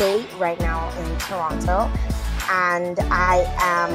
right 0.00 0.58
now 0.60 0.88
in 1.00 1.18
Toronto. 1.18 1.90
And 2.50 2.98
I 3.10 3.44
am 3.58 3.90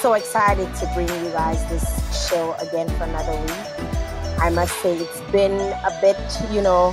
so 0.00 0.14
excited 0.14 0.74
to 0.76 0.90
bring 0.94 1.08
you 1.08 1.30
guys 1.30 1.64
this 1.70 2.28
show 2.28 2.54
again 2.54 2.88
for 2.88 3.04
another 3.04 3.40
week. 3.40 4.40
I 4.40 4.50
must 4.50 4.74
say 4.82 4.96
it's 4.96 5.20
been 5.30 5.52
a 5.52 5.98
bit, 6.00 6.18
you 6.50 6.60
know, 6.60 6.92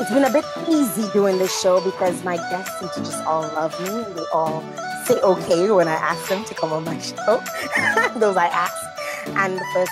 it's 0.00 0.10
been 0.10 0.24
a 0.24 0.32
bit 0.32 0.46
easy 0.68 1.06
doing 1.12 1.36
this 1.36 1.60
show 1.60 1.80
because 1.82 2.24
my 2.24 2.36
guests 2.36 2.80
seem 2.80 2.88
to 2.94 3.00
just 3.00 3.22
all 3.26 3.42
love 3.42 3.78
me. 3.82 4.14
They 4.14 4.24
all 4.32 4.62
say 5.04 5.20
okay 5.20 5.70
when 5.70 5.88
I 5.88 5.94
ask 5.94 6.26
them 6.28 6.42
to 6.46 6.54
come 6.54 6.72
on 6.72 6.84
my 6.84 6.98
show. 6.98 7.42
Those 8.16 8.38
I 8.38 8.46
ask. 8.46 8.74
And 9.36 9.60
for, 9.72 9.86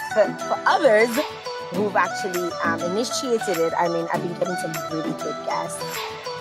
for 0.49 0.59
others 0.67 1.11
who've 1.75 1.97
actually 1.97 2.51
um, 2.65 2.81
initiated 2.93 3.59
it, 3.59 3.73
I 3.79 3.89
mean, 3.89 4.07
I've 4.13 4.23
been 4.23 4.35
getting 4.35 4.57
some 4.57 4.73
really 4.93 5.13
good 5.23 5.37
guests. 5.47 5.83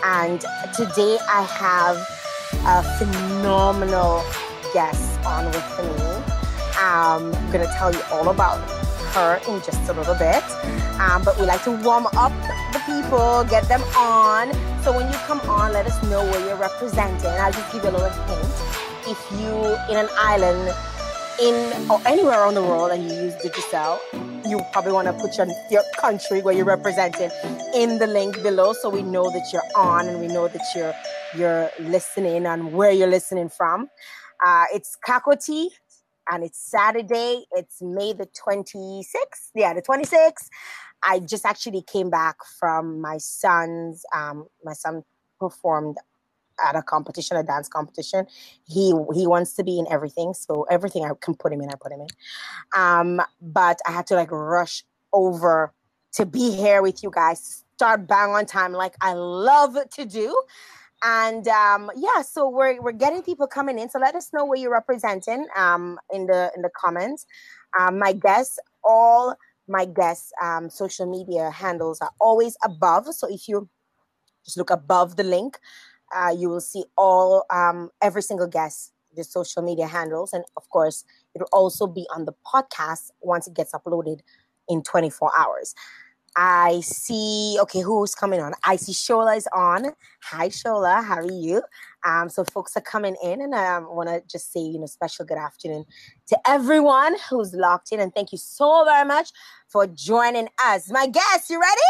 And 0.03 0.41
today 0.75 1.17
I 1.29 1.43
have 1.43 1.97
a 2.65 2.83
phenomenal 2.97 4.23
guest 4.73 5.19
on 5.25 5.45
with 5.45 5.79
me. 5.79 6.03
Um, 6.81 7.33
I'm 7.33 7.51
going 7.51 7.65
to 7.65 7.73
tell 7.77 7.93
you 7.93 8.01
all 8.11 8.29
about 8.29 8.59
her 9.13 9.39
in 9.47 9.61
just 9.61 9.89
a 9.89 9.93
little 9.93 10.15
bit. 10.15 10.43
Um, 10.99 11.23
but 11.23 11.39
we 11.39 11.45
like 11.45 11.63
to 11.63 11.71
warm 11.71 12.07
up 12.17 12.31
the 12.73 12.79
people, 12.85 13.43
get 13.49 13.67
them 13.67 13.81
on. 13.95 14.53
So 14.83 14.95
when 14.95 15.07
you 15.11 15.17
come 15.25 15.39
on, 15.41 15.73
let 15.73 15.85
us 15.85 16.01
know 16.03 16.23
where 16.23 16.45
you're 16.45 16.55
representing. 16.55 17.29
I'll 17.29 17.51
just 17.51 17.71
give 17.71 17.83
you 17.83 17.89
a 17.89 17.91
little 17.91 18.09
hint. 18.09 18.53
If 19.07 19.19
you 19.39 19.75
in 19.89 19.97
an 19.97 20.09
island 20.17 20.73
in 21.41 21.89
or 21.89 21.99
anywhere 22.05 22.39
around 22.39 22.55
the 22.55 22.61
world 22.61 22.91
and 22.91 23.03
you 23.03 23.13
use 23.13 23.35
Digicel, 23.35 23.99
you 24.45 24.61
probably 24.71 24.91
want 24.91 25.07
to 25.07 25.13
put 25.13 25.37
your, 25.37 25.47
your 25.69 25.83
country 25.97 26.41
where 26.41 26.53
you're 26.53 26.65
representing 26.65 27.29
in 27.73 27.99
the 27.99 28.07
link 28.07 28.41
below 28.43 28.73
so 28.73 28.89
we 28.89 29.01
know 29.01 29.29
that 29.29 29.49
you're 29.53 29.63
on 29.75 30.07
and 30.07 30.19
we 30.19 30.27
know 30.27 30.47
that 30.47 30.61
you're 30.75 30.93
you're 31.35 31.69
listening 31.79 32.45
and 32.45 32.73
where 32.73 32.91
you're 32.91 33.07
listening 33.07 33.49
from. 33.49 33.87
Uh, 34.45 34.65
it's 34.73 34.97
Kakoti 35.07 35.67
and 36.29 36.43
it's 36.43 36.59
Saturday. 36.59 37.45
It's 37.53 37.81
May 37.81 38.13
the 38.13 38.27
26th. 38.27 39.51
Yeah, 39.55 39.73
the 39.73 39.81
26th. 39.81 40.49
I 41.03 41.19
just 41.19 41.45
actually 41.45 41.83
came 41.83 42.09
back 42.09 42.35
from 42.59 43.01
my 43.01 43.17
son's, 43.17 44.03
um, 44.15 44.45
my 44.63 44.73
son 44.73 45.03
performed 45.39 45.97
at 46.63 46.75
a 46.75 46.81
competition, 46.81 47.37
a 47.37 47.43
dance 47.43 47.67
competition. 47.67 48.25
He 48.67 48.93
he 49.13 49.27
wants 49.27 49.53
to 49.53 49.63
be 49.63 49.79
in 49.79 49.87
everything, 49.89 50.33
so 50.33 50.63
everything 50.69 51.05
I 51.05 51.11
can 51.19 51.35
put 51.35 51.53
him 51.53 51.61
in, 51.61 51.69
I 51.69 51.75
put 51.79 51.91
him 51.91 52.01
in. 52.01 52.07
Um, 52.75 53.21
but 53.41 53.79
I 53.87 53.91
had 53.91 54.07
to 54.07 54.15
like 54.15 54.31
rush 54.31 54.83
over 55.13 55.73
to 56.13 56.25
be 56.25 56.51
here 56.51 56.81
with 56.81 57.03
you 57.03 57.11
guys, 57.11 57.63
start 57.75 58.07
bang 58.07 58.31
on 58.31 58.45
time, 58.45 58.73
like 58.73 58.95
I 59.01 59.13
love 59.13 59.77
to 59.91 60.05
do. 60.05 60.39
And 61.03 61.47
um, 61.47 61.89
yeah, 61.95 62.21
so 62.21 62.47
we're 62.47 62.79
we're 62.81 62.91
getting 62.91 63.23
people 63.23 63.47
coming 63.47 63.79
in. 63.79 63.89
So 63.89 63.97
let 63.99 64.15
us 64.15 64.31
know 64.33 64.45
where 64.45 64.57
you're 64.57 64.71
representing 64.71 65.47
um, 65.55 65.99
in 66.13 66.27
the 66.27 66.51
in 66.55 66.61
the 66.61 66.69
comments. 66.75 67.25
Um, 67.79 67.97
my 67.97 68.13
guests, 68.13 68.59
all 68.83 69.35
my 69.67 69.85
guests' 69.85 70.31
um, 70.41 70.69
social 70.69 71.09
media 71.09 71.49
handles 71.49 72.01
are 72.01 72.11
always 72.19 72.55
above. 72.63 73.07
So 73.15 73.27
if 73.27 73.47
you 73.47 73.67
just 74.45 74.57
look 74.57 74.69
above 74.69 75.15
the 75.15 75.23
link, 75.23 75.59
uh, 76.15 76.33
you 76.37 76.49
will 76.49 76.61
see 76.61 76.83
all 76.97 77.45
um, 77.49 77.89
every 78.01 78.21
single 78.21 78.47
guest 78.47 78.93
the 79.15 79.23
social 79.23 79.61
media 79.61 79.87
handles, 79.87 80.33
and 80.33 80.45
of 80.55 80.69
course, 80.69 81.03
it 81.35 81.39
will 81.39 81.49
also 81.51 81.85
be 81.85 82.07
on 82.15 82.25
the 82.25 82.33
podcast 82.45 83.11
once 83.21 83.47
it 83.47 83.53
gets 83.53 83.73
uploaded 83.73 84.19
in 84.69 84.81
24 84.83 85.31
hours. 85.37 85.75
I 86.35 86.79
see, 86.81 87.57
okay, 87.61 87.81
who's 87.81 88.15
coming 88.15 88.39
on? 88.39 88.53
I 88.63 88.77
see 88.77 88.93
Shola 88.93 89.35
is 89.35 89.49
on. 89.53 89.87
Hi, 90.23 90.47
Shola, 90.47 91.03
how 91.03 91.15
are 91.15 91.29
you? 91.29 91.61
Um, 92.05 92.29
so 92.29 92.45
folks 92.45 92.77
are 92.77 92.81
coming 92.81 93.17
in, 93.21 93.41
and 93.41 93.53
I 93.53 93.75
um, 93.75 93.93
want 93.93 94.07
to 94.07 94.23
just 94.31 94.53
say, 94.53 94.61
you 94.61 94.79
know, 94.79 94.85
special 94.85 95.25
good 95.25 95.37
afternoon 95.37 95.85
to 96.27 96.39
everyone 96.47 97.17
who's 97.29 97.53
locked 97.53 97.91
in, 97.91 97.99
and 97.99 98.13
thank 98.13 98.31
you 98.31 98.37
so 98.37 98.85
very 98.85 99.05
much 99.05 99.31
for 99.67 99.87
joining 99.87 100.47
us. 100.63 100.89
My 100.89 101.07
guest, 101.07 101.49
you 101.49 101.59
ready? 101.59 101.81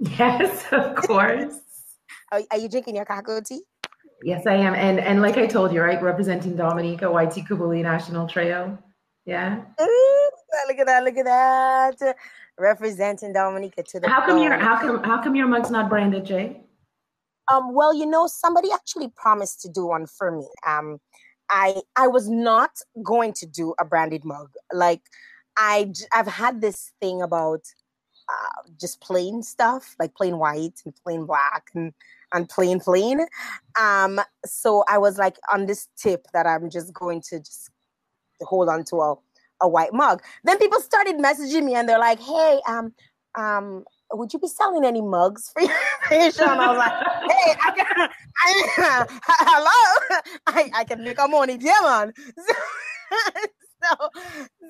Yes, 0.18 0.64
of 0.72 0.96
course. 0.96 1.63
Are, 2.34 2.42
are, 2.50 2.58
you 2.58 2.68
drinking 2.68 2.96
your 2.96 3.04
kakao 3.04 3.44
tea? 3.46 3.62
Yes, 4.22 4.46
I 4.46 4.54
am, 4.54 4.74
and 4.74 4.98
and 4.98 5.22
like 5.22 5.36
I 5.36 5.46
told 5.46 5.72
you, 5.72 5.82
right, 5.82 6.02
representing 6.02 6.56
Dominica 6.56 7.04
Waitukubuli 7.04 7.82
National 7.82 8.26
Trail. 8.26 8.78
Yeah. 9.24 9.62
Ooh, 9.80 10.30
look 10.68 10.78
at 10.78 10.86
that! 10.86 11.04
Look 11.04 11.16
at 11.16 11.24
that! 11.24 12.16
representing 12.58 13.32
Dominica 13.32 13.82
to 13.82 14.00
the. 14.00 14.08
How 14.08 14.24
come 14.26 14.38
your 14.38 14.58
how 14.58 14.78
come 14.78 15.02
how 15.02 15.22
come 15.22 15.34
your 15.34 15.48
mug's 15.48 15.70
not 15.70 15.88
branded, 15.88 16.24
Jay? 16.24 16.60
Um, 17.52 17.74
well, 17.74 17.94
you 17.94 18.06
know, 18.06 18.26
somebody 18.26 18.70
actually 18.72 19.12
promised 19.16 19.60
to 19.62 19.68
do 19.68 19.86
one 19.86 20.06
for 20.06 20.30
me. 20.30 20.48
Um, 20.66 20.98
I 21.50 21.82
I 21.96 22.08
was 22.08 22.28
not 22.28 22.70
going 23.02 23.32
to 23.34 23.46
do 23.46 23.74
a 23.78 23.84
branded 23.84 24.24
mug. 24.24 24.50
Like, 24.72 25.02
I 25.56 25.92
I've 26.12 26.28
had 26.28 26.60
this 26.60 26.92
thing 27.00 27.22
about 27.22 27.60
uh, 28.28 28.68
just 28.80 29.00
plain 29.00 29.42
stuff, 29.42 29.94
like 29.98 30.14
plain 30.14 30.38
white 30.38 30.80
and 30.84 30.94
plain 31.02 31.26
black 31.26 31.70
and 31.74 31.92
and 32.32 32.48
plain 32.48 32.80
plain. 32.80 33.20
Um, 33.78 34.20
so 34.44 34.84
I 34.88 34.98
was 34.98 35.18
like 35.18 35.36
on 35.52 35.66
this 35.66 35.88
tip 35.96 36.26
that 36.32 36.46
I'm 36.46 36.70
just 36.70 36.92
going 36.92 37.20
to 37.30 37.38
just 37.38 37.70
hold 38.40 38.68
on 38.68 38.84
to 38.84 38.96
a 38.96 39.14
a 39.60 39.68
white 39.68 39.92
mug. 39.92 40.22
Then 40.44 40.58
people 40.58 40.80
started 40.80 41.16
messaging 41.16 41.64
me 41.64 41.74
and 41.74 41.88
they're 41.88 41.98
like, 41.98 42.20
hey, 42.20 42.60
um, 42.68 42.92
um, 43.36 43.84
would 44.12 44.32
you 44.32 44.38
be 44.38 44.48
selling 44.48 44.84
any 44.84 45.00
mugs 45.00 45.50
for 45.52 45.62
your 45.62 45.76
patient? 46.04 46.48
I 46.48 46.68
was 46.68 46.78
like, 46.78 46.92
hey, 47.30 47.54
I 47.62 47.70
can, 47.70 48.08
I, 48.36 49.06
hello, 49.28 50.20
I, 50.46 50.70
I 50.74 50.84
can 50.84 51.02
make 51.02 51.18
a 51.18 51.28
money, 51.28 51.58
yeah, 51.60 51.80
man. 51.82 52.12
So, 52.36 53.40
so, 54.00 54.08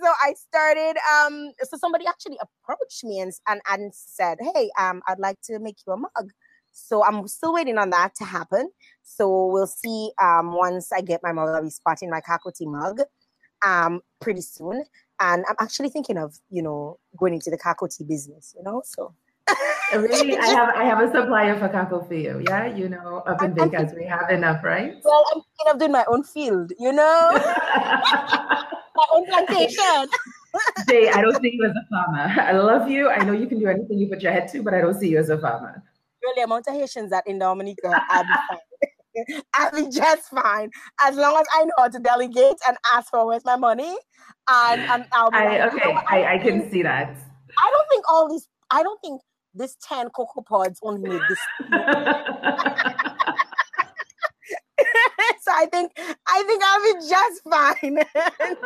so 0.02 0.12
I 0.22 0.34
started. 0.34 0.96
Um, 1.12 1.52
so 1.62 1.76
somebody 1.76 2.06
actually 2.06 2.38
approached 2.40 3.04
me 3.04 3.20
and, 3.20 3.32
and 3.48 3.60
and 3.68 3.92
said, 3.94 4.38
hey, 4.40 4.70
um, 4.78 5.02
I'd 5.06 5.18
like 5.18 5.40
to 5.44 5.58
make 5.58 5.76
you 5.86 5.92
a 5.92 5.96
mug. 5.96 6.30
So 6.72 7.04
I'm 7.04 7.28
still 7.28 7.54
waiting 7.54 7.78
on 7.78 7.90
that 7.90 8.14
to 8.16 8.24
happen. 8.24 8.70
So 9.02 9.46
we'll 9.46 9.68
see. 9.68 10.10
Um, 10.20 10.54
once 10.54 10.92
I 10.92 11.00
get 11.00 11.20
my 11.22 11.32
mug, 11.32 11.48
I'll 11.50 11.62
be 11.62 11.70
spotting 11.70 12.10
my 12.10 12.20
Kakoti 12.20 12.66
mug 12.66 13.00
um, 13.64 14.00
pretty 14.20 14.40
soon. 14.40 14.84
And 15.20 15.44
I'm 15.48 15.56
actually 15.60 15.88
thinking 15.88 16.18
of, 16.18 16.38
you 16.50 16.62
know, 16.62 16.98
going 17.16 17.34
into 17.34 17.50
the 17.50 17.58
kako 17.58 17.94
tea 17.96 18.04
business, 18.04 18.54
you 18.56 18.62
know, 18.62 18.82
so. 18.84 19.14
really, 19.94 20.36
I 20.36 20.46
have 20.46 20.74
I 20.74 20.84
have 20.84 21.00
a 21.00 21.12
supplier 21.12 21.56
for 21.58 21.68
kako 21.68 22.08
for 22.08 22.14
you. 22.14 22.42
Yeah, 22.48 22.74
you 22.74 22.88
know, 22.88 23.22
up 23.26 23.42
in 23.42 23.54
Vieille 23.54 23.70
Case 23.70 23.92
we 23.94 24.06
have 24.06 24.30
enough, 24.30 24.64
right? 24.64 24.94
Well, 25.04 25.24
I'm 25.34 25.42
thinking 25.42 25.72
of 25.72 25.78
doing 25.78 25.92
my 25.92 26.04
own 26.08 26.24
field, 26.24 26.72
you 26.78 26.92
know, 26.92 27.30
my. 29.54 30.06
Jay, 30.88 31.08
I 31.08 31.20
don't 31.20 31.40
see 31.42 31.52
you 31.52 31.64
as 31.64 31.72
a 31.72 31.86
farmer. 31.90 32.40
I 32.40 32.52
love 32.52 32.88
you. 32.88 33.10
I 33.10 33.24
know 33.24 33.32
you 33.32 33.46
can 33.46 33.58
do 33.58 33.66
anything 33.66 33.98
you 33.98 34.08
put 34.08 34.22
your 34.22 34.32
head 34.32 34.48
to, 34.48 34.62
but 34.62 34.74
I 34.74 34.80
don't 34.80 34.94
see 34.94 35.08
you 35.08 35.18
as 35.18 35.28
a 35.28 35.38
farmer. 35.38 35.82
Really, 36.22 36.42
amount 36.42 36.66
of 36.68 36.74
Haitians 36.74 37.10
that 37.10 37.26
in 37.26 37.38
Dominica, 37.38 38.00
I'll 38.08 38.22
be 38.22 38.28
fine. 38.48 38.58
I'll 39.54 39.70
be 39.70 39.90
just 39.90 40.28
fine 40.30 40.70
as 41.02 41.16
long 41.16 41.36
as 41.36 41.46
I 41.54 41.64
know 41.64 41.72
how 41.78 41.88
to 41.88 41.98
delegate 41.98 42.56
and 42.66 42.76
ask 42.94 43.10
for 43.10 43.26
where's 43.26 43.44
my 43.44 43.56
money. 43.56 43.94
And, 44.48 44.80
and 44.82 45.06
I'll 45.12 45.30
be 45.30 45.36
I, 45.36 45.64
like, 45.64 45.72
okay, 45.72 45.88
you 45.88 45.94
know 45.94 46.00
I, 46.08 46.34
I, 46.34 46.38
can 46.38 46.70
see 46.70 46.82
that. 46.82 47.16
I 47.58 47.70
don't 47.70 47.88
think 47.88 48.04
all 48.10 48.28
these. 48.28 48.48
I 48.70 48.82
don't 48.82 49.00
think 49.00 49.22
this 49.54 49.76
ten 49.82 50.10
cocoa 50.10 50.42
pods 50.42 50.80
only 50.82 51.08
need 51.08 51.20
this. 51.28 51.38
so 55.40 55.52
I 55.52 55.66
think 55.66 55.92
I 56.26 56.42
think 56.46 56.62
I'll 56.64 56.82
be 56.82 56.94
just 57.08 57.42
fine 57.44 57.94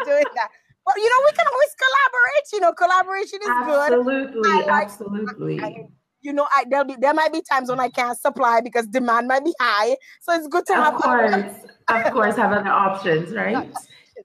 doing 0.04 0.24
that. 0.34 0.50
You 0.96 1.08
know, 1.08 1.24
we 1.26 1.32
can 1.32 1.46
always 1.46 1.74
collaborate. 1.84 2.46
You 2.52 2.60
know, 2.60 2.72
collaboration 2.72 3.38
is 3.42 3.48
absolutely, 3.48 4.42
good. 4.42 4.68
Absolutely, 4.68 5.24
absolutely. 5.24 5.60
I, 5.62 5.88
you 6.20 6.32
know, 6.32 6.46
I, 6.52 6.64
there'll 6.68 6.84
be 6.84 6.96
there 6.98 7.14
might 7.14 7.32
be 7.32 7.42
times 7.42 7.68
when 7.70 7.80
I 7.80 7.88
can't 7.88 8.18
supply 8.18 8.60
because 8.60 8.86
demand 8.86 9.28
might 9.28 9.44
be 9.44 9.54
high. 9.60 9.96
So 10.22 10.34
it's 10.34 10.48
good 10.48 10.66
to 10.66 10.72
of 10.72 10.84
have. 10.84 10.94
Of 10.94 11.02
course, 11.02 11.54
of 11.88 12.04
course, 12.12 12.36
have 12.36 12.52
other 12.52 12.68
options, 12.68 13.34
right? 13.34 13.52
Yeah. 13.52 13.70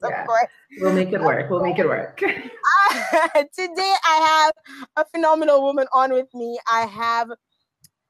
Of 0.02 0.26
course. 0.26 0.48
We'll 0.80 0.94
make 0.94 1.14
it 1.14 1.22
work. 1.22 1.50
We'll 1.50 1.62
make 1.62 1.78
it 1.78 1.86
work. 1.86 2.20
uh, 2.24 3.44
today 3.58 3.94
I 4.06 4.52
have 4.58 4.86
a 4.98 5.06
phenomenal 5.14 5.62
woman 5.62 5.88
on 5.94 6.12
with 6.14 6.34
me. 6.34 6.60
I 6.68 6.88
have 6.88 7.30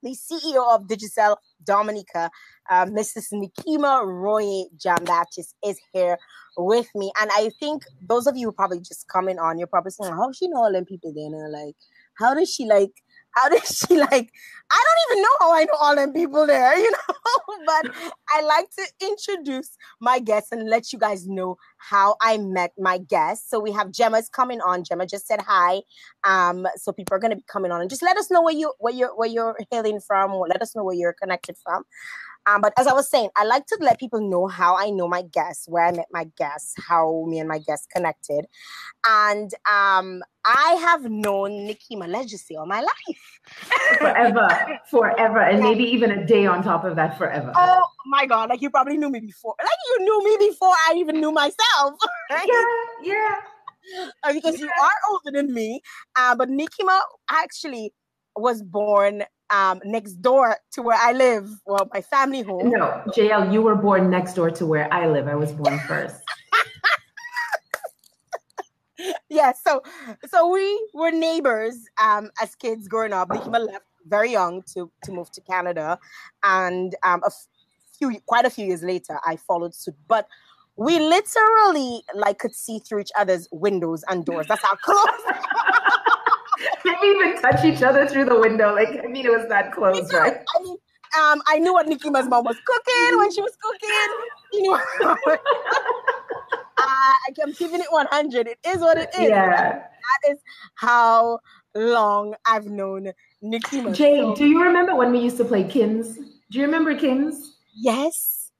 the 0.01 0.15
CEO 0.15 0.75
of 0.75 0.87
Digicel 0.87 1.37
Dominica, 1.63 2.29
uh, 2.69 2.85
Mrs. 2.85 3.33
Nikima 3.33 4.05
Roy 4.05 4.63
John 4.77 5.03
Baptist 5.05 5.55
is 5.65 5.79
here 5.91 6.17
with 6.57 6.89
me. 6.95 7.11
And 7.19 7.29
I 7.33 7.51
think 7.59 7.83
those 8.01 8.27
of 8.27 8.37
you 8.37 8.51
probably 8.51 8.79
just 8.79 9.07
coming 9.07 9.39
on, 9.39 9.57
you're 9.57 9.67
probably 9.67 9.91
saying, 9.91 10.13
how 10.13 10.31
she 10.31 10.47
know 10.47 10.63
all 10.63 10.71
them 10.71 10.85
people 10.85 11.13
there? 11.13 11.49
Like, 11.49 11.75
how 12.17 12.33
does 12.33 12.53
she 12.53 12.65
like 12.65 12.91
how 13.33 13.49
did 13.49 13.65
she 13.65 13.97
like? 13.97 14.31
I 14.71 14.83
don't 14.85 15.11
even 15.11 15.23
know 15.23 15.29
how 15.39 15.53
I 15.53 15.63
know 15.65 15.77
all 15.79 15.95
them 15.95 16.13
people 16.13 16.47
there, 16.47 16.77
you 16.77 16.89
know. 16.89 16.97
but 17.65 17.91
I 18.29 18.41
like 18.41 18.67
to 18.77 19.07
introduce 19.07 19.77
my 19.99 20.19
guests 20.19 20.51
and 20.51 20.69
let 20.69 20.91
you 20.91 20.99
guys 20.99 21.27
know 21.27 21.57
how 21.77 22.15
I 22.21 22.37
met 22.37 22.71
my 22.77 22.97
guests. 22.97 23.49
So 23.49 23.59
we 23.59 23.71
have 23.71 23.91
Gemma's 23.91 24.29
coming 24.29 24.61
on. 24.61 24.83
Gemma 24.83 25.05
just 25.05 25.27
said 25.27 25.41
hi. 25.41 25.81
Um, 26.23 26.67
so 26.77 26.91
people 26.91 27.15
are 27.15 27.19
gonna 27.19 27.35
be 27.35 27.45
coming 27.47 27.71
on 27.71 27.81
and 27.81 27.89
just 27.89 28.03
let 28.03 28.17
us 28.17 28.31
know 28.31 28.41
where 28.41 28.53
you 28.53 28.73
where 28.79 28.93
you're 28.93 29.15
where 29.15 29.29
you're 29.29 29.57
hailing 29.71 29.99
from. 29.99 30.31
Let 30.31 30.61
us 30.61 30.75
know 30.75 30.83
where 30.83 30.95
you're 30.95 31.15
connected 31.21 31.55
from. 31.63 31.83
Um, 32.45 32.61
but 32.61 32.73
as 32.77 32.87
I 32.87 32.93
was 32.93 33.09
saying, 33.09 33.29
I 33.35 33.45
like 33.45 33.65
to 33.67 33.77
let 33.79 33.99
people 33.99 34.19
know 34.19 34.47
how 34.47 34.75
I 34.75 34.89
know 34.89 35.07
my 35.07 35.21
guests, 35.21 35.67
where 35.67 35.85
I 35.85 35.91
met 35.91 36.07
my 36.11 36.25
guests, 36.37 36.73
how 36.87 37.25
me 37.27 37.39
and 37.39 37.47
my 37.47 37.59
guests 37.59 37.87
connected. 37.93 38.45
And 39.07 39.53
um, 39.71 40.23
I 40.45 40.73
have 40.81 41.03
known 41.03 41.51
Nikima 41.51 42.07
Legacy 42.07 42.55
all 42.57 42.65
my 42.65 42.81
life. 42.81 43.39
forever, 43.97 44.47
forever. 44.89 45.39
And 45.39 45.61
maybe 45.61 45.83
even 45.83 46.11
a 46.11 46.25
day 46.25 46.45
on 46.45 46.63
top 46.63 46.83
of 46.83 46.95
that 46.97 47.17
forever. 47.17 47.51
Oh 47.55 47.85
my 48.05 48.25
God. 48.25 48.49
Like 48.49 48.61
you 48.61 48.69
probably 48.69 48.97
knew 48.97 49.09
me 49.09 49.19
before. 49.19 49.55
Like 49.59 49.69
you 49.87 50.05
knew 50.05 50.23
me 50.23 50.49
before 50.49 50.73
I 50.89 50.95
even 50.97 51.19
knew 51.19 51.31
myself. 51.31 51.99
Right? 52.31 52.47
Yeah, 53.03 53.13
yeah. 53.13 53.35
Uh, 54.23 54.33
because 54.33 54.59
yeah. 54.59 54.65
you 54.65 54.71
are 54.81 54.91
older 55.11 55.37
than 55.37 55.53
me. 55.53 55.81
Uh, 56.15 56.35
but 56.35 56.49
Nikima 56.49 56.99
actually 57.29 57.93
was 58.35 58.63
born 58.63 59.23
um, 59.53 59.79
next 59.85 60.13
door 60.13 60.57
to 60.71 60.81
where 60.81 60.97
I 60.99 61.11
live. 61.13 61.49
Well, 61.65 61.87
my 61.93 62.01
family 62.01 62.41
home. 62.41 62.71
No, 62.71 63.01
JL, 63.15 63.53
you 63.53 63.61
were 63.61 63.75
born 63.75 64.09
next 64.09 64.33
door 64.33 64.49
to 64.49 64.65
where 64.65 64.91
I 64.91 65.07
live. 65.07 65.27
I 65.27 65.35
was 65.35 65.51
born 65.51 65.79
first. 65.87 66.15
yeah, 69.29 69.53
so 69.53 69.81
so 70.27 70.49
we 70.49 70.89
were 70.93 71.11
neighbors 71.11 71.75
um, 72.01 72.31
as 72.41 72.55
kids 72.55 72.87
growing 72.87 73.13
up. 73.13 73.29
Nikima 73.29 73.67
left 73.67 73.85
very 74.07 74.31
young 74.31 74.63
to 74.73 74.91
to 75.03 75.11
move 75.11 75.31
to 75.31 75.41
Canada, 75.41 75.99
and 76.43 76.95
um, 77.03 77.21
a 77.23 77.31
few 77.97 78.19
quite 78.25 78.45
a 78.45 78.49
few 78.49 78.65
years 78.65 78.83
later, 78.83 79.19
I 79.23 79.35
followed 79.35 79.75
suit. 79.75 79.95
But 80.07 80.27
we 80.75 80.99
literally 80.99 82.03
like 82.15 82.39
could 82.39 82.55
see 82.55 82.79
through 82.79 83.01
each 83.01 83.11
other's 83.15 83.47
windows 83.51 84.03
and 84.09 84.25
doors. 84.25 84.47
That's 84.47 84.63
how 84.63 84.75
close. 84.77 85.07
Maybe 86.85 87.07
even 87.07 87.41
touch 87.41 87.63
each 87.63 87.81
other 87.81 88.07
through 88.07 88.25
the 88.25 88.39
window. 88.39 88.73
Like, 88.73 88.99
I 89.03 89.07
mean, 89.07 89.25
it 89.25 89.31
was 89.31 89.47
that 89.49 89.71
close, 89.71 90.11
right? 90.13 90.37
I 90.55 90.63
mean, 90.63 90.77
um, 91.19 91.41
I 91.47 91.59
knew 91.59 91.73
what 91.73 91.87
Nikima's 91.87 92.27
mom 92.27 92.45
was 92.45 92.57
cooking 92.65 93.17
when 93.17 93.31
she 93.31 93.41
was 93.41 93.55
cooking. 93.61 93.89
You 94.51 94.71
know, 94.71 95.15
uh, 96.77 97.13
I'm 97.43 97.53
giving 97.53 97.79
it 97.79 97.87
100. 97.89 98.47
It 98.47 98.57
is 98.65 98.79
what 98.79 98.97
it 98.97 99.09
is. 99.15 99.29
Yeah. 99.29 99.45
Right? 99.45 99.81
That 99.81 100.31
is 100.31 100.39
how 100.75 101.39
long 101.75 102.35
I've 102.45 102.65
known 102.65 103.11
Nikima. 103.43 103.95
Jane, 103.95 104.23
so, 104.23 104.35
do 104.35 104.45
you 104.45 104.61
remember 104.61 104.95
when 104.95 105.11
we 105.11 105.19
used 105.19 105.37
to 105.37 105.45
play 105.45 105.63
Kins? 105.63 106.17
Do 106.51 106.59
you 106.59 106.65
remember 106.65 106.95
Kins? 106.95 107.57
Yes. 107.75 108.51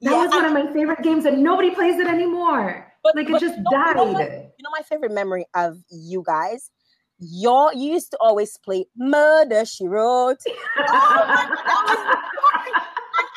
That 0.00 0.12
yeah, 0.12 0.24
was 0.24 0.30
one 0.30 0.44
of 0.44 0.52
my 0.52 0.72
favorite 0.72 1.02
games, 1.02 1.24
and 1.24 1.42
nobody 1.42 1.74
plays 1.74 1.98
it 1.98 2.06
anymore. 2.06 2.86
But, 3.02 3.16
like 3.16 3.28
it 3.28 3.40
just 3.40 3.62
died. 3.64 3.96
You 3.96 4.12
know, 4.12 4.20
you 4.20 4.62
know 4.62 4.70
my 4.70 4.82
favorite 4.88 5.12
memory 5.12 5.46
of 5.54 5.78
you 5.90 6.22
guys 6.24 6.70
your 7.18 7.72
you 7.74 7.92
used 7.92 8.10
to 8.12 8.18
always 8.20 8.56
play 8.58 8.86
Murder 8.96 9.64
She 9.64 9.86
Wrote. 9.86 10.38
Oh 10.90 12.24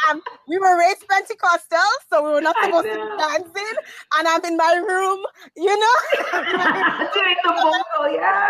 um, 0.10 0.22
we 0.48 0.58
were 0.58 0.78
raised 0.80 1.08
Pentecostal, 1.08 1.80
so 2.10 2.24
we 2.24 2.32
were 2.32 2.42
not 2.42 2.56
supposed 2.62 2.88
to 2.88 2.94
be 2.94 3.18
dancing. 3.18 3.76
And 4.18 4.28
I'm 4.28 4.44
in 4.46 4.58
my 4.58 4.74
room, 4.88 5.20
you 5.56 5.80
know, 5.80 5.96
doing 7.14 7.36
the 7.44 7.54
vocal, 7.54 8.14
yeah. 8.14 8.50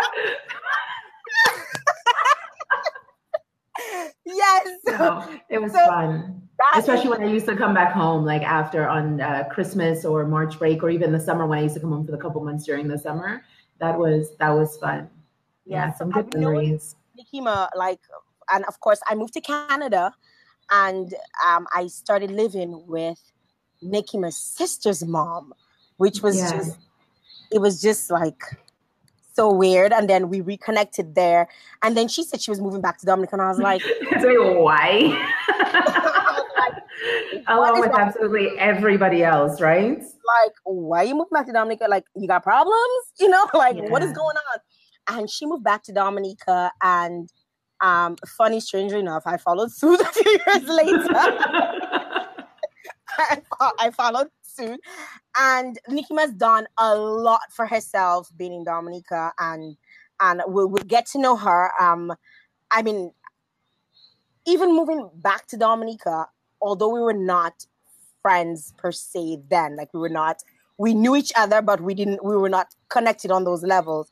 yes. 4.26 4.68
No, 4.86 5.24
it 5.50 5.60
was 5.60 5.72
so, 5.72 5.86
fun. 5.86 6.42
Especially 6.74 7.10
when 7.10 7.22
I 7.22 7.26
used 7.26 7.46
to 7.46 7.56
come 7.56 7.74
back 7.74 7.92
home, 7.92 8.24
like 8.24 8.42
after 8.42 8.88
on 8.88 9.20
uh, 9.20 9.44
Christmas 9.50 10.04
or 10.04 10.26
March 10.26 10.58
break, 10.58 10.82
or 10.82 10.90
even 10.90 11.12
the 11.12 11.20
summer 11.20 11.46
when 11.46 11.58
I 11.58 11.62
used 11.62 11.74
to 11.74 11.80
come 11.80 11.92
home 11.92 12.04
for 12.04 12.12
the 12.12 12.18
couple 12.18 12.42
months 12.44 12.64
during 12.64 12.88
the 12.88 12.98
summer. 12.98 13.44
That 13.78 13.98
was 13.98 14.36
that 14.38 14.50
was 14.50 14.76
fun 14.78 15.10
yeah, 15.64 15.92
some 15.94 16.10
good 16.10 16.34
memories. 16.34 16.96
Nikima, 17.18 17.68
like, 17.76 18.00
and 18.52 18.64
of 18.66 18.80
course, 18.80 19.00
I 19.06 19.14
moved 19.14 19.34
to 19.34 19.40
Canada, 19.40 20.12
and 20.70 21.14
um, 21.46 21.66
I 21.74 21.86
started 21.86 22.30
living 22.30 22.84
with 22.86 23.18
Nikima's 23.82 24.36
sister's 24.36 25.04
mom, 25.04 25.52
which 25.96 26.22
was 26.22 26.38
yeah. 26.38 26.50
just, 26.50 26.78
it 27.50 27.60
was 27.60 27.80
just 27.80 28.10
like 28.10 28.42
so 29.34 29.52
weird. 29.52 29.92
And 29.92 30.08
then 30.08 30.28
we 30.28 30.40
reconnected 30.40 31.14
there, 31.14 31.48
and 31.82 31.96
then 31.96 32.08
she 32.08 32.22
said 32.22 32.40
she 32.40 32.50
was 32.50 32.60
moving 32.60 32.80
back 32.80 32.98
to 32.98 33.06
Dominica, 33.06 33.34
and 33.34 33.42
I 33.42 33.48
was 33.48 33.58
like, 33.58 33.82
why? 34.12 35.28
Along 37.48 37.80
with 37.80 37.90
absolutely 37.90 38.58
everybody 38.58 39.22
else, 39.24 39.60
right? 39.60 39.98
Like, 39.98 40.52
why 40.64 40.98
are 40.98 41.04
you 41.04 41.14
moving 41.14 41.30
back 41.32 41.46
to 41.46 41.52
Dominica? 41.52 41.86
Like, 41.88 42.04
you 42.14 42.28
got 42.28 42.42
problems? 42.42 42.78
You 43.18 43.28
know, 43.28 43.46
like, 43.54 43.76
yeah. 43.76 43.88
what 43.88 44.02
is 44.02 44.12
going 44.12 44.36
on? 44.36 44.60
And 45.08 45.28
she 45.30 45.46
moved 45.46 45.64
back 45.64 45.82
to 45.84 45.92
Dominica. 45.92 46.72
And 46.82 47.30
um, 47.80 48.16
funny, 48.26 48.60
strangely 48.60 49.00
enough, 49.00 49.24
I 49.26 49.36
followed 49.36 49.72
suit 49.72 50.00
a 50.00 50.04
few 50.04 50.38
years 50.46 50.68
later. 50.68 51.08
I, 53.18 53.42
I, 53.78 53.90
followed 53.90 54.28
suit, 54.42 54.80
and 55.38 55.78
Nikima's 55.88 56.32
done 56.32 56.66
a 56.78 56.96
lot 56.96 57.40
for 57.50 57.66
herself 57.66 58.30
being 58.36 58.54
in 58.54 58.64
Dominica, 58.64 59.32
and 59.38 59.76
and 60.20 60.40
we'll, 60.46 60.68
we'll 60.68 60.84
get 60.84 61.04
to 61.06 61.18
know 61.18 61.36
her. 61.36 61.70
Um, 61.78 62.12
I 62.70 62.80
mean, 62.80 63.12
even 64.46 64.74
moving 64.74 65.10
back 65.16 65.46
to 65.48 65.56
Dominica, 65.56 66.26
although 66.60 66.88
we 66.88 67.00
were 67.00 67.12
not 67.12 67.66
friends 68.22 68.72
per 68.78 68.92
se 68.92 69.40
then, 69.50 69.76
like 69.76 69.92
we 69.92 70.00
were 70.00 70.08
not, 70.08 70.42
we 70.78 70.94
knew 70.94 71.16
each 71.16 71.32
other, 71.36 71.60
but 71.60 71.80
we 71.80 71.94
didn't, 71.94 72.24
we 72.24 72.36
were 72.36 72.48
not 72.48 72.68
connected 72.88 73.30
on 73.30 73.44
those 73.44 73.62
levels 73.62 74.10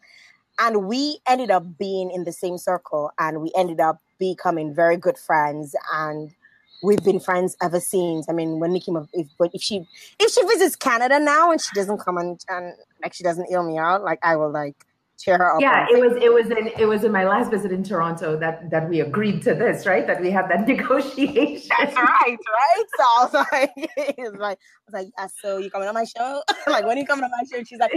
and 0.61 0.87
we 0.87 1.19
ended 1.27 1.51
up 1.51 1.65
being 1.79 2.11
in 2.11 2.25
the 2.25 2.33
same 2.33 2.59
circle 2.59 3.11
and 3.19 3.41
we 3.41 3.51
ended 3.57 3.81
up 3.81 3.99
becoming 4.19 4.75
very 4.75 4.97
good 4.97 5.19
friends 5.19 5.75
and 5.95 6.31
we've 6.83 7.03
been 7.03 7.21
friends 7.21 7.57
ever 7.63 7.81
since. 7.81 8.29
I 8.29 8.33
mean 8.33 8.61
when 8.61 8.73
nikki 8.73 8.93
if, 9.15 9.29
if 9.41 9.63
she 9.63 9.87
if 10.19 10.33
she 10.33 10.43
visits 10.47 10.77
canada 10.77 11.19
now 11.19 11.51
and 11.51 11.61
she 11.61 11.71
doesn't 11.75 11.99
come 11.99 12.19
and, 12.19 12.39
and 12.49 12.75
like 13.03 13.15
she 13.15 13.25
doesn't 13.25 13.49
ill 13.51 13.63
me 13.63 13.79
out 13.79 14.03
like 14.03 14.19
i 14.23 14.37
will 14.37 14.51
like 14.51 14.87
up. 15.29 15.61
Yeah, 15.61 15.87
it 15.91 16.01
was 16.01 16.17
it 16.23 16.33
was 16.33 16.51
in 16.51 16.69
it 16.79 16.87
was 16.87 17.05
in 17.05 17.13
my 17.13 17.25
last 17.25 17.51
visit 17.51 17.73
in 17.73 17.83
Toronto 17.83 18.39
that 18.39 18.71
that 18.71 18.89
we 18.89 19.01
agreed 19.01 19.43
to 19.43 19.55
this, 19.55 19.87
right? 19.87 20.07
That 20.07 20.21
we 20.21 20.31
had 20.31 20.49
that 20.51 20.67
negotiation. 20.69 21.69
That's 21.79 21.97
right, 21.97 22.39
right? 22.39 22.85
So 22.97 23.05
I 23.05 23.25
was 23.25 23.33
like, 23.35 23.71
was 24.19 24.35
like, 24.39 24.59
I 24.59 24.85
was 24.87 24.93
like, 24.93 25.09
yeah, 25.19 25.29
so 25.43 25.59
you 25.59 25.71
coming 25.71 25.89
on 25.89 25.95
my 25.95 26.05
show? 26.05 26.43
like, 26.67 26.87
when 26.87 26.97
are 26.97 27.01
you 27.01 27.07
coming 27.07 27.25
on 27.25 27.31
my 27.31 27.45
show? 27.51 27.59
And 27.59 27.69
she's 27.69 27.79
like, 27.79 27.93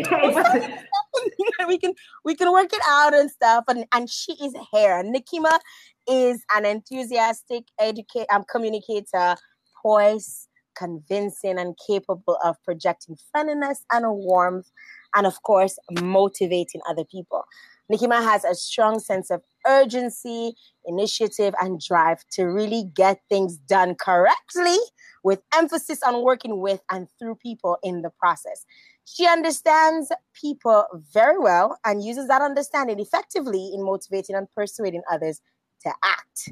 we 1.68 1.77
can 1.77 1.94
we 2.25 2.36
can 2.36 2.51
work 2.51 2.74
it 2.74 2.82
out 2.88 3.13
and 3.13 3.30
stuff. 3.30 3.65
And 3.68 3.86
and 3.94 4.10
she 4.10 4.34
is 4.34 4.53
here. 4.72 5.03
Nikima 5.03 5.60
is 6.08 6.44
an 6.56 6.65
enthusiastic 6.65 7.63
educate 7.80 8.27
um, 8.34 8.44
communicator, 8.51 9.36
poised, 9.82 10.48
convincing, 10.75 11.60
and 11.60 11.77
capable 11.88 12.38
of 12.44 12.58
projecting 12.63 13.15
friendliness 13.32 13.86
and 13.92 14.06
warmth 14.08 14.70
and 15.15 15.27
of 15.27 15.41
course, 15.43 15.77
motivating 16.01 16.82
other 16.88 17.05
people. 17.05 17.46
Nikima 17.91 18.24
has 18.24 18.43
a 18.46 18.55
strong 18.55 19.00
sense 19.00 19.29
of 19.29 19.41
urgency, 19.67 20.55
initiative, 20.86 21.53
and 21.62 21.82
drive 21.82 22.24
to 22.32 22.46
really 22.46 22.86
get 22.96 23.22
things 23.29 23.58
done 23.58 23.96
correctly 23.96 24.77
with 25.24 25.41
emphasis 25.53 26.01
on 26.03 26.24
working 26.24 26.60
with 26.60 26.82
and 26.89 27.08
through 27.20 27.36
people 27.36 27.77
in 27.84 28.01
the 28.01 28.10
process. 28.10 28.65
She 29.05 29.27
understands 29.27 30.12
people 30.34 30.86
very 31.13 31.38
well 31.38 31.77
and 31.86 32.03
uses 32.03 32.27
that 32.29 32.41
understanding 32.41 33.00
effectively 33.00 33.72
in 33.74 33.84
motivating 33.84 34.36
and 34.36 34.50
persuading 34.51 35.01
others 35.12 35.41
to 35.84 35.91
act. 36.03 36.50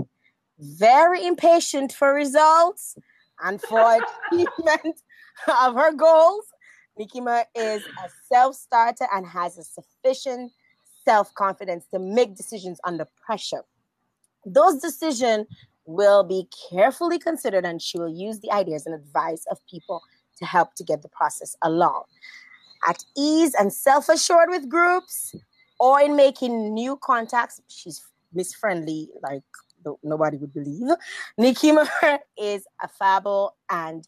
Very 0.60 1.26
impatient 1.26 1.94
for 1.94 2.14
results 2.14 2.98
and 3.42 3.62
for 3.62 4.00
achievement 4.32 5.02
of 5.48 5.76
her 5.76 5.94
goals 5.94 6.46
Nikima 7.02 7.46
is 7.56 7.84
a 7.84 8.10
self 8.32 8.56
starter 8.56 9.08
and 9.12 9.26
has 9.26 9.58
a 9.58 9.64
sufficient 9.64 10.52
self 11.04 11.34
confidence 11.34 11.86
to 11.92 12.00
make 12.00 12.36
decisions 12.36 12.80
under 12.84 13.08
pressure. 13.26 13.64
Those 14.46 14.80
decisions 14.80 15.48
will 15.86 16.24
be 16.24 16.48
carefully 16.70 17.18
considered, 17.18 17.66
and 17.66 17.82
she 17.82 17.98
will 17.98 18.14
use 18.14 18.40
the 18.40 18.52
ideas 18.52 18.86
and 18.86 18.94
advice 18.94 19.46
of 19.50 19.58
people 19.68 20.02
to 20.38 20.46
help 20.46 20.76
to 20.76 20.84
get 20.84 21.02
the 21.02 21.10
process 21.10 21.56
along. 21.64 22.04
At 22.88 23.04
ease 23.18 23.54
and 23.56 23.74
self 23.74 24.10
assured 24.10 24.50
with 24.50 24.70
groups 24.70 25.36
or 25.80 26.02
in 26.02 26.16
making 26.16 26.74
new 26.74 26.98
contacts, 26.98 27.62
she's 27.68 28.02
miss 28.34 28.54
friendly, 28.54 29.10
like 29.24 29.44
nobody 30.04 30.38
would 30.38 30.54
believe. 30.54 30.88
Nikima 31.40 31.88
is 32.38 32.64
affable 32.84 33.56
and 33.70 34.08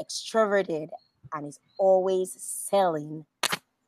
extroverted 0.00 0.88
and 1.32 1.46
is 1.46 1.58
always 1.78 2.36
selling 2.38 3.24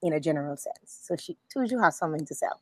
in 0.03 0.13
a 0.13 0.21
general 0.21 0.57
sense. 0.57 1.01
So 1.03 1.17
she 1.17 1.37
Tuju 1.55 1.83
has 1.83 1.99
something 1.99 2.25
to 2.27 2.35
sell. 2.35 2.61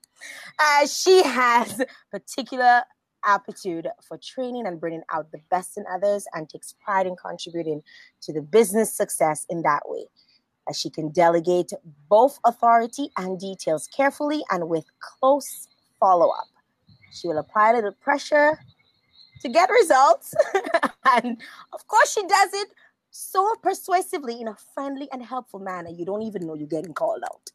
Uh, 0.58 0.87
she 0.87 1.23
has 1.23 1.82
particular 2.11 2.82
aptitude 3.25 3.88
for 4.06 4.18
training 4.18 4.66
and 4.66 4.80
bringing 4.80 5.02
out 5.12 5.30
the 5.32 5.40
best 5.50 5.76
in 5.76 5.85
others 5.92 6.26
and 6.35 6.49
takes 6.49 6.75
pride 6.85 7.06
in 7.06 7.16
contributing 7.16 7.82
to 8.23 8.32
the 8.32 8.42
business 8.42 8.92
success 8.92 9.47
in 9.49 9.62
that 9.62 9.82
way. 9.87 10.04
As 10.68 10.78
she 10.78 10.90
can 10.90 11.11
delegate 11.11 11.73
both 12.08 12.38
authority 12.44 13.11
and 13.16 13.40
details 13.40 13.88
carefully 13.88 14.42
and 14.50 14.68
with 14.68 14.85
close 15.00 15.68
follow 15.99 16.28
up. 16.28 16.49
She 17.11 17.26
will 17.26 17.38
apply 17.38 17.70
a 17.70 17.75
little 17.76 17.92
pressure 17.92 18.58
to 19.40 19.49
get 19.49 19.70
results. 19.70 20.35
and 21.14 21.40
of 21.73 21.87
course, 21.87 22.12
she 22.12 22.23
does 22.26 22.50
it 22.52 22.68
so 23.11 23.55
persuasively 23.62 24.41
in 24.41 24.49
a 24.49 24.57
friendly 24.75 25.09
and 25.12 25.23
helpful 25.23 25.61
manner, 25.61 25.91
you 25.91 26.05
don't 26.05 26.23
even 26.23 26.47
know 26.47 26.55
you're 26.55 26.67
getting 26.67 26.95
called 26.95 27.23
out. 27.25 27.50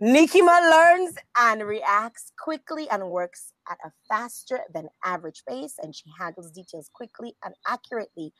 Nikima 0.00 0.70
learns 0.70 1.16
and 1.38 1.62
reacts 1.62 2.32
quickly 2.38 2.88
and 2.90 3.08
works 3.10 3.52
at 3.70 3.78
a 3.84 3.90
faster 4.08 4.60
than 4.74 4.88
average 5.04 5.42
pace, 5.48 5.76
and 5.82 5.94
she 5.94 6.04
handles 6.18 6.50
details 6.50 6.90
quickly 6.92 7.34
and 7.44 7.54
accurately, 7.66 8.32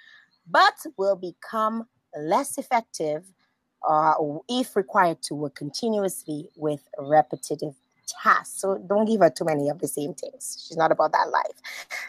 but 0.51 0.75
will 0.99 1.17
become 1.17 1.87
less 2.17 2.59
effective 2.59 3.25
uh, 3.89 4.15
if 4.49 4.77
required 4.77 5.23
to 5.23 5.35
work 5.35 5.55
continuously 5.55 6.49
with 6.57 6.81
repetitive 6.99 7.75
tasks. 8.07 8.61
So 8.61 8.79
don't 8.79 9.07
give 9.07 9.21
her 9.21 9.31
too 9.31 9.45
many 9.45 9.69
of 9.69 9.79
the 9.79 9.89
same 9.89 10.15
things. 10.15 10.65
She's 10.67 10.77
not 10.77 10.93
about 10.93 11.13
that 11.13 11.31
life. 11.31 11.57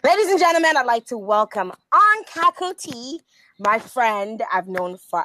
Ladies 0.04 0.28
and 0.28 0.38
gentlemen, 0.38 0.76
I'd 0.76 0.86
like 0.86 1.06
to 1.06 1.18
welcome 1.18 1.72
on 1.92 2.24
Kakoti, 2.24 3.20
my 3.58 3.78
friend 3.78 4.42
I've 4.52 4.68
known 4.68 4.98
for 5.10 5.24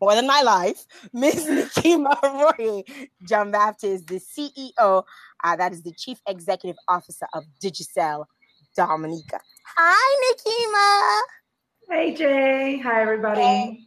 more 0.00 0.14
than 0.14 0.26
my 0.26 0.42
life, 0.42 0.86
Miss 1.12 1.44
Nikima 1.46 2.20
Roy 2.22 2.84
John 3.28 3.50
Baptist, 3.50 4.06
the 4.06 4.20
CEO, 4.20 5.02
uh, 5.44 5.56
that 5.56 5.72
is 5.72 5.82
the 5.82 5.92
Chief 5.92 6.20
Executive 6.28 6.76
Officer 6.88 7.26
of 7.34 7.44
Digicel 7.62 8.24
Dominica. 8.76 9.40
Hi, 9.76 10.32
Nikima. 10.32 11.20
Hey, 11.90 12.14
Jay. 12.14 12.78
Hi, 12.78 13.02
everybody. 13.02 13.40
Hey. 13.40 13.80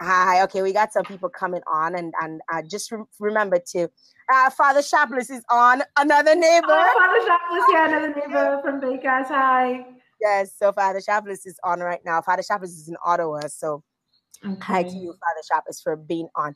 Hi. 0.00 0.42
Okay, 0.44 0.62
we 0.62 0.72
got 0.72 0.92
some 0.92 1.04
people 1.04 1.28
coming 1.28 1.60
on, 1.70 1.94
and 1.94 2.14
and 2.22 2.40
uh, 2.52 2.62
just 2.62 2.90
re- 2.90 3.04
remember 3.18 3.58
to 3.72 3.90
uh, 4.32 4.50
Father 4.50 4.82
Shapless 4.82 5.28
is 5.30 5.42
on. 5.50 5.82
Another 5.98 6.34
neighbor. 6.34 6.66
Oh, 6.68 6.98
Father 6.98 7.26
Shapless, 7.26 7.64
yeah, 7.70 7.88
another 7.88 8.14
neighbor 8.14 8.60
from 8.64 8.80
Vieille 8.80 8.96
Case. 8.98 9.28
Hi. 9.28 9.84
Yes, 10.20 10.52
so 10.56 10.72
Father 10.72 11.00
Shapless 11.00 11.46
is 11.46 11.58
on 11.64 11.80
right 11.80 12.00
now. 12.04 12.20
Father 12.20 12.42
Shapless 12.42 12.72
is 12.72 12.88
in 12.88 12.96
Ottawa, 13.04 13.40
so 13.48 13.82
okay. 14.44 14.58
hi 14.60 14.82
to 14.82 14.94
you, 14.94 15.12
Father 15.12 15.42
Shapless, 15.50 15.80
for 15.80 15.96
being 15.96 16.28
on. 16.34 16.54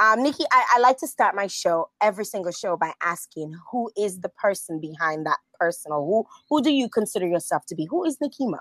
Um, 0.00 0.22
Nikki, 0.22 0.44
I, 0.50 0.64
I 0.74 0.80
like 0.80 0.98
to 0.98 1.06
start 1.06 1.36
my 1.36 1.46
show, 1.46 1.90
every 2.00 2.24
single 2.24 2.52
show, 2.52 2.76
by 2.76 2.92
asking 3.02 3.54
who 3.70 3.90
is 3.96 4.20
the 4.20 4.30
person 4.30 4.80
behind 4.80 5.26
that 5.26 5.38
person, 5.60 5.92
or 5.92 6.04
who 6.04 6.26
who 6.50 6.62
do 6.62 6.72
you 6.72 6.88
consider 6.88 7.26
yourself 7.26 7.64
to 7.66 7.74
be? 7.74 7.86
Who 7.90 8.04
is 8.04 8.18
Nikima? 8.18 8.58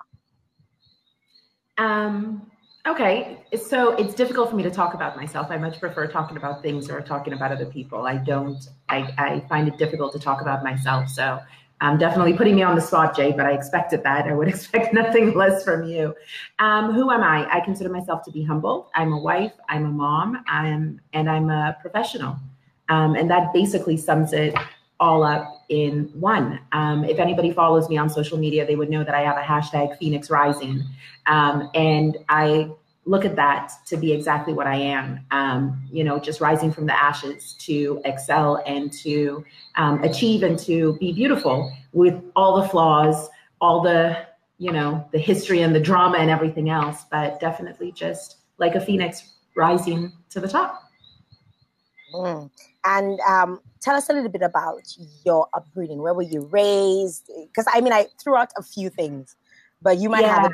Um, 1.77 2.51
Okay, 2.85 3.37
so 3.55 3.95
it's 3.95 4.13
difficult 4.13 4.49
for 4.49 4.57
me 4.57 4.63
to 4.63 4.69
talk 4.69 4.93
about 4.93 5.15
myself. 5.15 5.47
I 5.49 5.57
much 5.57 5.79
prefer 5.79 6.05
talking 6.05 6.35
about 6.35 6.61
things 6.61 6.89
or 6.89 6.99
talking 6.99 7.31
about 7.31 7.49
other 7.53 7.65
people. 7.65 8.05
I 8.05 8.17
don't. 8.17 8.59
I, 8.89 9.13
I 9.17 9.39
find 9.47 9.69
it 9.69 9.77
difficult 9.77 10.11
to 10.13 10.19
talk 10.19 10.41
about 10.41 10.65
myself. 10.65 11.07
So 11.07 11.39
um, 11.83 11.97
definitely 11.97 12.33
putting 12.33 12.55
me 12.55 12.63
on 12.63 12.75
the 12.75 12.81
spot, 12.81 13.13
Jay. 13.13 13.33
But 13.33 13.45
I 13.45 13.51
expected 13.51 14.03
that. 14.03 14.25
I 14.25 14.33
would 14.33 14.47
expect 14.55 14.93
nothing 14.93 15.33
less 15.33 15.65
from 15.65 15.83
you. 15.83 16.15
Um, 16.59 16.93
who 16.93 17.11
am 17.11 17.21
I? 17.21 17.45
I 17.53 17.59
consider 17.59 17.89
myself 17.89 18.23
to 18.23 18.31
be 18.31 18.41
humble. 18.41 18.89
I'm 18.95 19.11
a 19.11 19.19
wife. 19.19 19.51
I'm 19.67 19.85
a 19.85 19.89
mom. 19.89 20.43
I'm 20.47 21.01
and 21.11 21.29
I'm 21.29 21.49
a 21.49 21.77
professional. 21.81 22.37
Um, 22.87 23.15
and 23.15 23.29
that 23.29 23.53
basically 23.53 23.97
sums 23.97 24.31
it 24.31 24.55
all 24.99 25.23
up 25.23 25.65
in 25.67 26.09
one. 26.13 26.61
Um, 26.71 27.03
if 27.03 27.19
anybody 27.19 27.51
follows 27.51 27.89
me 27.89 27.97
on 27.97 28.09
social 28.09 28.37
media, 28.37 28.65
they 28.65 28.75
would 28.75 28.89
know 28.89 29.03
that 29.03 29.13
I 29.13 29.21
have 29.21 29.37
a 29.37 29.41
hashtag 29.41 29.97
Phoenix 29.97 30.29
Rising. 30.29 30.83
Um, 31.25 31.69
and 31.73 32.17
I 32.29 32.71
look 33.05 33.25
at 33.25 33.35
that 33.35 33.71
to 33.87 33.97
be 33.97 34.13
exactly 34.13 34.53
what 34.53 34.67
I 34.67 34.75
am, 34.75 35.25
um, 35.31 35.81
you 35.91 36.03
know, 36.03 36.19
just 36.19 36.39
rising 36.39 36.71
from 36.71 36.85
the 36.85 36.97
ashes 36.97 37.53
to 37.59 38.01
excel 38.05 38.63
and 38.65 38.91
to 38.93 39.43
um, 39.75 40.01
achieve 40.03 40.43
and 40.43 40.57
to 40.59 40.97
be 40.99 41.11
beautiful 41.11 41.71
with 41.91 42.21
all 42.35 42.61
the 42.61 42.67
flaws, 42.67 43.29
all 43.59 43.81
the, 43.81 44.25
you 44.57 44.71
know, 44.71 45.05
the 45.11 45.19
history 45.19 45.61
and 45.61 45.75
the 45.75 45.79
drama 45.79 46.17
and 46.17 46.29
everything 46.29 46.69
else, 46.69 47.03
but 47.11 47.39
definitely 47.39 47.91
just 47.91 48.37
like 48.57 48.75
a 48.75 48.79
phoenix 48.79 49.33
rising 49.55 50.11
to 50.29 50.39
the 50.39 50.47
top. 50.47 50.81
Mm. 52.13 52.49
And 52.85 53.19
um, 53.21 53.59
tell 53.81 53.95
us 53.95 54.09
a 54.09 54.13
little 54.13 54.29
bit 54.29 54.41
about 54.41 54.83
your 55.25 55.47
upbringing. 55.53 56.01
Where 56.01 56.13
were 56.13 56.21
you 56.21 56.47
raised? 56.51 57.29
Because 57.47 57.65
I 57.73 57.81
mean, 57.81 57.93
I 57.93 58.07
threw 58.21 58.35
out 58.35 58.51
a 58.57 58.63
few 58.63 58.89
things, 58.89 59.35
but 59.81 59.97
you 59.97 60.09
might 60.09 60.21
yeah. 60.21 60.35
have 60.35 60.45
a 60.45 60.53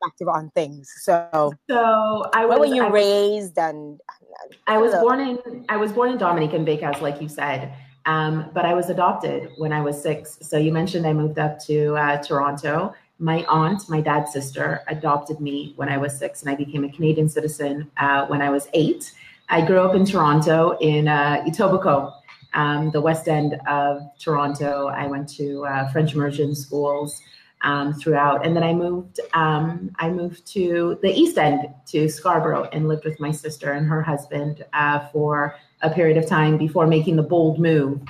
perspective 0.00 0.28
on 0.28 0.50
things. 0.50 0.92
So, 1.02 1.52
so 1.68 2.24
I 2.34 2.46
was, 2.46 2.58
where 2.58 2.68
were 2.68 2.74
you 2.74 2.84
I 2.84 2.88
raised? 2.88 3.58
and, 3.58 4.00
and 4.00 4.56
I 4.66 4.78
was 4.78 4.92
born 4.94 5.20
in 5.20 5.64
I 5.68 5.76
was 5.76 5.92
born 5.92 6.10
in 6.10 6.18
Dominican 6.18 6.64
Vieille 6.64 6.78
Case, 6.78 7.00
like 7.00 7.20
you 7.20 7.28
said. 7.28 7.72
Um, 8.06 8.50
but 8.54 8.64
I 8.64 8.74
was 8.74 8.88
adopted 8.88 9.50
when 9.56 9.72
I 9.72 9.80
was 9.80 10.00
six. 10.00 10.38
So 10.40 10.56
you 10.58 10.72
mentioned 10.72 11.06
I 11.06 11.12
moved 11.12 11.38
up 11.38 11.58
to 11.64 11.96
uh, 11.96 12.22
Toronto. 12.22 12.94
My 13.18 13.44
aunt, 13.46 13.88
my 13.88 14.00
dad's 14.00 14.32
sister, 14.32 14.82
adopted 14.86 15.40
me 15.40 15.72
when 15.76 15.88
I 15.88 15.96
was 15.96 16.16
six, 16.16 16.42
and 16.42 16.50
I 16.50 16.54
became 16.54 16.84
a 16.84 16.92
Canadian 16.92 17.28
citizen 17.28 17.90
uh, 17.96 18.26
when 18.26 18.42
I 18.42 18.50
was 18.50 18.68
eight. 18.74 19.12
I 19.48 19.64
grew 19.64 19.80
up 19.80 19.94
in 19.94 20.04
Toronto 20.04 20.76
in 20.80 21.08
uh, 21.08 21.42
Etobicoke, 21.46 22.12
um, 22.54 22.90
the 22.90 23.00
west 23.00 23.26
end 23.26 23.58
of 23.66 24.02
Toronto. 24.20 24.88
I 24.88 25.06
went 25.06 25.28
to 25.30 25.64
uh, 25.64 25.90
French 25.90 26.14
immersion 26.14 26.54
schools 26.54 27.20
um, 27.66 27.92
throughout, 27.92 28.46
and 28.46 28.54
then 28.54 28.62
I 28.62 28.72
moved. 28.72 29.18
Um, 29.34 29.90
I 29.98 30.08
moved 30.08 30.46
to 30.54 30.98
the 31.02 31.12
east 31.12 31.36
end 31.36 31.68
to 31.86 32.08
Scarborough 32.08 32.68
and 32.72 32.86
lived 32.86 33.04
with 33.04 33.18
my 33.18 33.32
sister 33.32 33.72
and 33.72 33.86
her 33.88 34.00
husband 34.00 34.64
uh, 34.72 35.08
for 35.08 35.56
a 35.82 35.90
period 35.90 36.16
of 36.16 36.26
time 36.26 36.56
before 36.56 36.86
making 36.86 37.16
the 37.16 37.24
bold 37.24 37.58
move. 37.58 38.00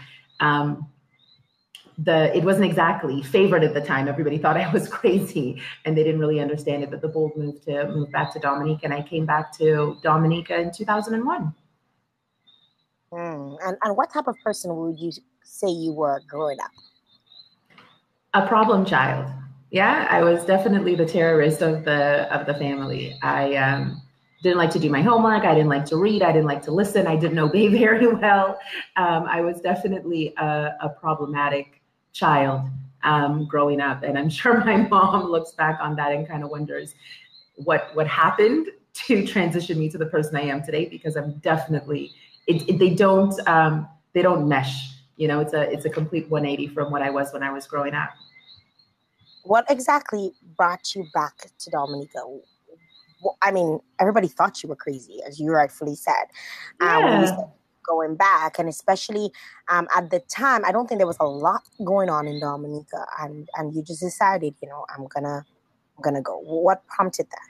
Um, 0.41 0.87
the 1.97 2.37
it 2.37 2.45
wasn't 2.45 2.67
exactly 2.67 3.23
favored 3.23 3.65
at 3.65 3.73
the 3.73 3.81
time. 3.81 4.09
Everybody 4.09 4.37
thought 4.37 4.57
I 4.67 4.71
was 4.71 4.89
crazy, 4.89 5.63
and 5.87 5.97
they 5.97 6.05
didn't 6.05 6.21
really 6.21 6.39
understand 6.39 6.83
it. 6.83 6.91
But 6.91 7.01
the 7.01 7.09
bold 7.09 7.35
move 7.35 7.65
to 7.65 7.89
move 7.89 8.13
back 8.13 8.35
to 8.35 8.39
Dominica, 8.39 8.85
and 8.85 8.93
I 8.93 9.01
came 9.01 9.25
back 9.25 9.57
to 9.57 9.97
Dominica 10.03 10.61
in 10.61 10.71
2001. 10.71 11.55
Mm. 13.11 13.57
And 13.65 13.77
and 13.83 13.97
what 13.97 14.13
type 14.13 14.27
of 14.27 14.37
person 14.45 14.77
would 14.77 15.01
you 15.01 15.13
say 15.43 15.71
you 15.71 15.93
were 15.93 16.21
growing 16.29 16.59
up? 16.61 16.73
A 18.35 18.47
problem 18.47 18.85
child. 18.85 19.33
Yeah, 19.77 20.07
I 20.09 20.23
was 20.23 20.43
definitely 20.47 20.95
the 20.95 21.05
terrorist 21.05 21.61
of 21.61 21.85
the 21.85 22.35
of 22.35 22.47
the 22.47 22.55
family. 22.55 23.15
I 23.23 23.57
um, 23.57 24.01
didn't 24.43 24.57
like 24.57 24.71
to 24.71 24.79
do 24.79 24.89
my 24.89 25.03
homework. 25.03 25.45
I 25.45 25.55
didn't 25.55 25.69
like 25.69 25.85
to 25.93 25.99
read. 25.99 26.23
I 26.23 26.33
didn't 26.33 26.47
like 26.47 26.63
to 26.63 26.71
listen. 26.71 27.07
I 27.07 27.15
didn't 27.15 27.39
obey 27.39 27.69
very 27.85 28.07
well. 28.07 28.59
Um, 28.97 29.25
I 29.25 29.43
was 29.43 29.61
definitely 29.61 30.33
a, 30.39 30.77
a 30.81 30.89
problematic 30.89 31.83
child 32.15 32.63
um, 33.03 33.45
growing 33.45 33.83
up. 33.83 34.03
And 34.03 34.19
I'm 34.19 34.31
sure 34.41 34.65
my 34.65 34.79
mom 34.79 35.31
looks 35.31 35.53
back 35.53 35.79
on 35.83 35.95
that 35.97 36.11
and 36.11 36.27
kind 36.27 36.43
of 36.43 36.49
wonders 36.49 36.95
what 37.57 37.91
what 37.93 38.07
happened 38.07 38.69
to 38.95 39.27
transition 39.27 39.79
me 39.79 39.91
to 39.91 39.99
the 39.99 40.07
person 40.07 40.37
I 40.37 40.45
am 40.45 40.63
today 40.63 40.87
because 40.87 41.17
I'm 41.17 41.33
definitely 41.41 42.13
it, 42.47 42.67
it, 42.67 42.79
they 42.79 42.95
don't 42.95 43.35
um, 43.47 43.87
they 44.15 44.23
don't 44.23 44.49
mesh. 44.49 44.89
You 45.19 45.29
know, 45.29 45.41
it's 45.41 45.53
a 45.53 45.71
it's 45.71 45.85
a 45.85 45.91
complete 45.91 46.31
180 46.31 46.69
from 46.69 46.91
what 46.91 47.03
I 47.03 47.11
was 47.11 47.31
when 47.35 47.43
I 47.43 47.51
was 47.53 47.67
growing 47.67 47.93
up. 47.93 48.15
What 49.47 49.65
exactly 49.71 50.33
brought 50.57 50.95
you 50.95 51.07
back 51.15 51.51
to 51.59 51.71
Dominica? 51.71 52.19
I 53.43 53.51
mean, 53.51 53.81
everybody 54.01 54.29
thought 54.29 54.63
you 54.63 54.69
were 54.69 54.77
crazy, 54.77 55.21
as 55.27 55.41
you 55.41 55.51
rightfully 55.51 55.95
said. 55.95 56.27
Yeah. 56.81 57.33
Um, 57.39 57.53
going 57.87 58.17
back, 58.17 58.59
and 58.59 58.69
especially 58.69 59.31
um, 59.69 59.87
at 59.95 60.11
the 60.11 60.19
time, 60.21 60.65
I 60.65 60.73
don't 60.73 60.89
think 60.89 60.99
there 60.99 61.07
was 61.07 61.17
a 61.21 61.27
lot 61.27 61.63
going 61.85 62.11
on 62.11 62.27
in 62.27 62.41
Dominica, 62.41 63.07
and 63.21 63.49
and 63.57 63.75
you 63.75 63.83
just 63.83 64.01
decided, 64.01 64.55
you 64.61 64.69
know, 64.69 64.85
I'm 64.95 65.07
gonna 65.07 65.45
I'm 65.97 66.03
gonna 66.03 66.23
go. 66.23 66.39
What 66.41 66.87
prompted 66.89 67.27
that? 67.31 67.41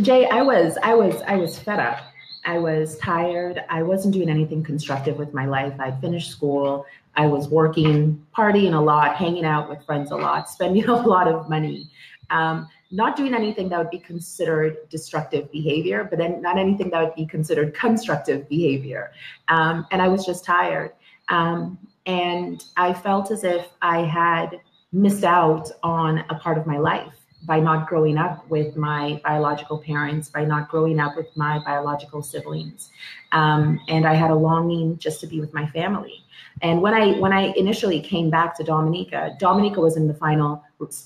Jay, 0.00 0.26
I 0.28 0.42
was 0.42 0.78
I 0.82 0.94
was 0.94 1.20
I 1.22 1.36
was 1.36 1.58
fed 1.58 1.80
up. 1.80 1.98
I 2.46 2.58
was 2.58 2.98
tired. 2.98 3.64
I 3.70 3.82
wasn't 3.82 4.12
doing 4.14 4.28
anything 4.28 4.62
constructive 4.62 5.16
with 5.16 5.32
my 5.32 5.46
life. 5.46 5.72
I 5.80 5.90
finished 5.92 6.30
school. 6.30 6.84
I 7.16 7.26
was 7.26 7.48
working, 7.48 8.24
partying 8.36 8.74
a 8.74 8.80
lot, 8.80 9.16
hanging 9.16 9.44
out 9.44 9.68
with 9.68 9.84
friends 9.84 10.10
a 10.10 10.16
lot, 10.16 10.48
spending 10.48 10.84
a 10.88 10.94
lot 10.94 11.28
of 11.28 11.48
money. 11.48 11.90
Um, 12.30 12.68
not 12.90 13.16
doing 13.16 13.34
anything 13.34 13.68
that 13.70 13.78
would 13.78 13.90
be 13.90 13.98
considered 13.98 14.88
destructive 14.88 15.50
behavior, 15.50 16.04
but 16.08 16.18
then 16.18 16.40
not 16.40 16.58
anything 16.58 16.90
that 16.90 17.02
would 17.02 17.14
be 17.14 17.26
considered 17.26 17.74
constructive 17.84 18.48
behavior. 18.48 19.12
Um, 19.48 19.86
and 19.90 20.00
I 20.00 20.08
was 20.08 20.24
just 20.24 20.44
tired. 20.44 20.92
Um, 21.28 21.78
and 22.06 22.62
I 22.76 22.92
felt 22.92 23.30
as 23.30 23.44
if 23.44 23.66
I 23.82 24.00
had 24.00 24.60
missed 24.92 25.24
out 25.24 25.70
on 25.82 26.24
a 26.30 26.36
part 26.36 26.56
of 26.56 26.66
my 26.66 26.78
life 26.78 27.23
by 27.46 27.60
not 27.60 27.88
growing 27.88 28.18
up 28.18 28.48
with 28.48 28.76
my 28.76 29.20
biological 29.24 29.78
parents, 29.78 30.28
by 30.28 30.44
not 30.44 30.68
growing 30.68 30.98
up 30.98 31.16
with 31.16 31.34
my 31.36 31.60
biological 31.64 32.22
siblings. 32.22 32.90
Um, 33.32 33.80
and 33.88 34.06
I 34.06 34.14
had 34.14 34.30
a 34.30 34.34
longing 34.34 34.98
just 34.98 35.20
to 35.20 35.26
be 35.26 35.40
with 35.40 35.52
my 35.52 35.66
family. 35.68 36.24
And 36.62 36.80
when 36.80 36.94
I 36.94 37.18
when 37.18 37.32
I 37.32 37.52
initially 37.56 38.00
came 38.00 38.30
back 38.30 38.56
to 38.56 38.64
Dominica, 38.64 39.36
Dominica 39.38 39.80
was 39.80 39.96
in 39.96 40.06
the 40.06 40.14
final 40.14 40.62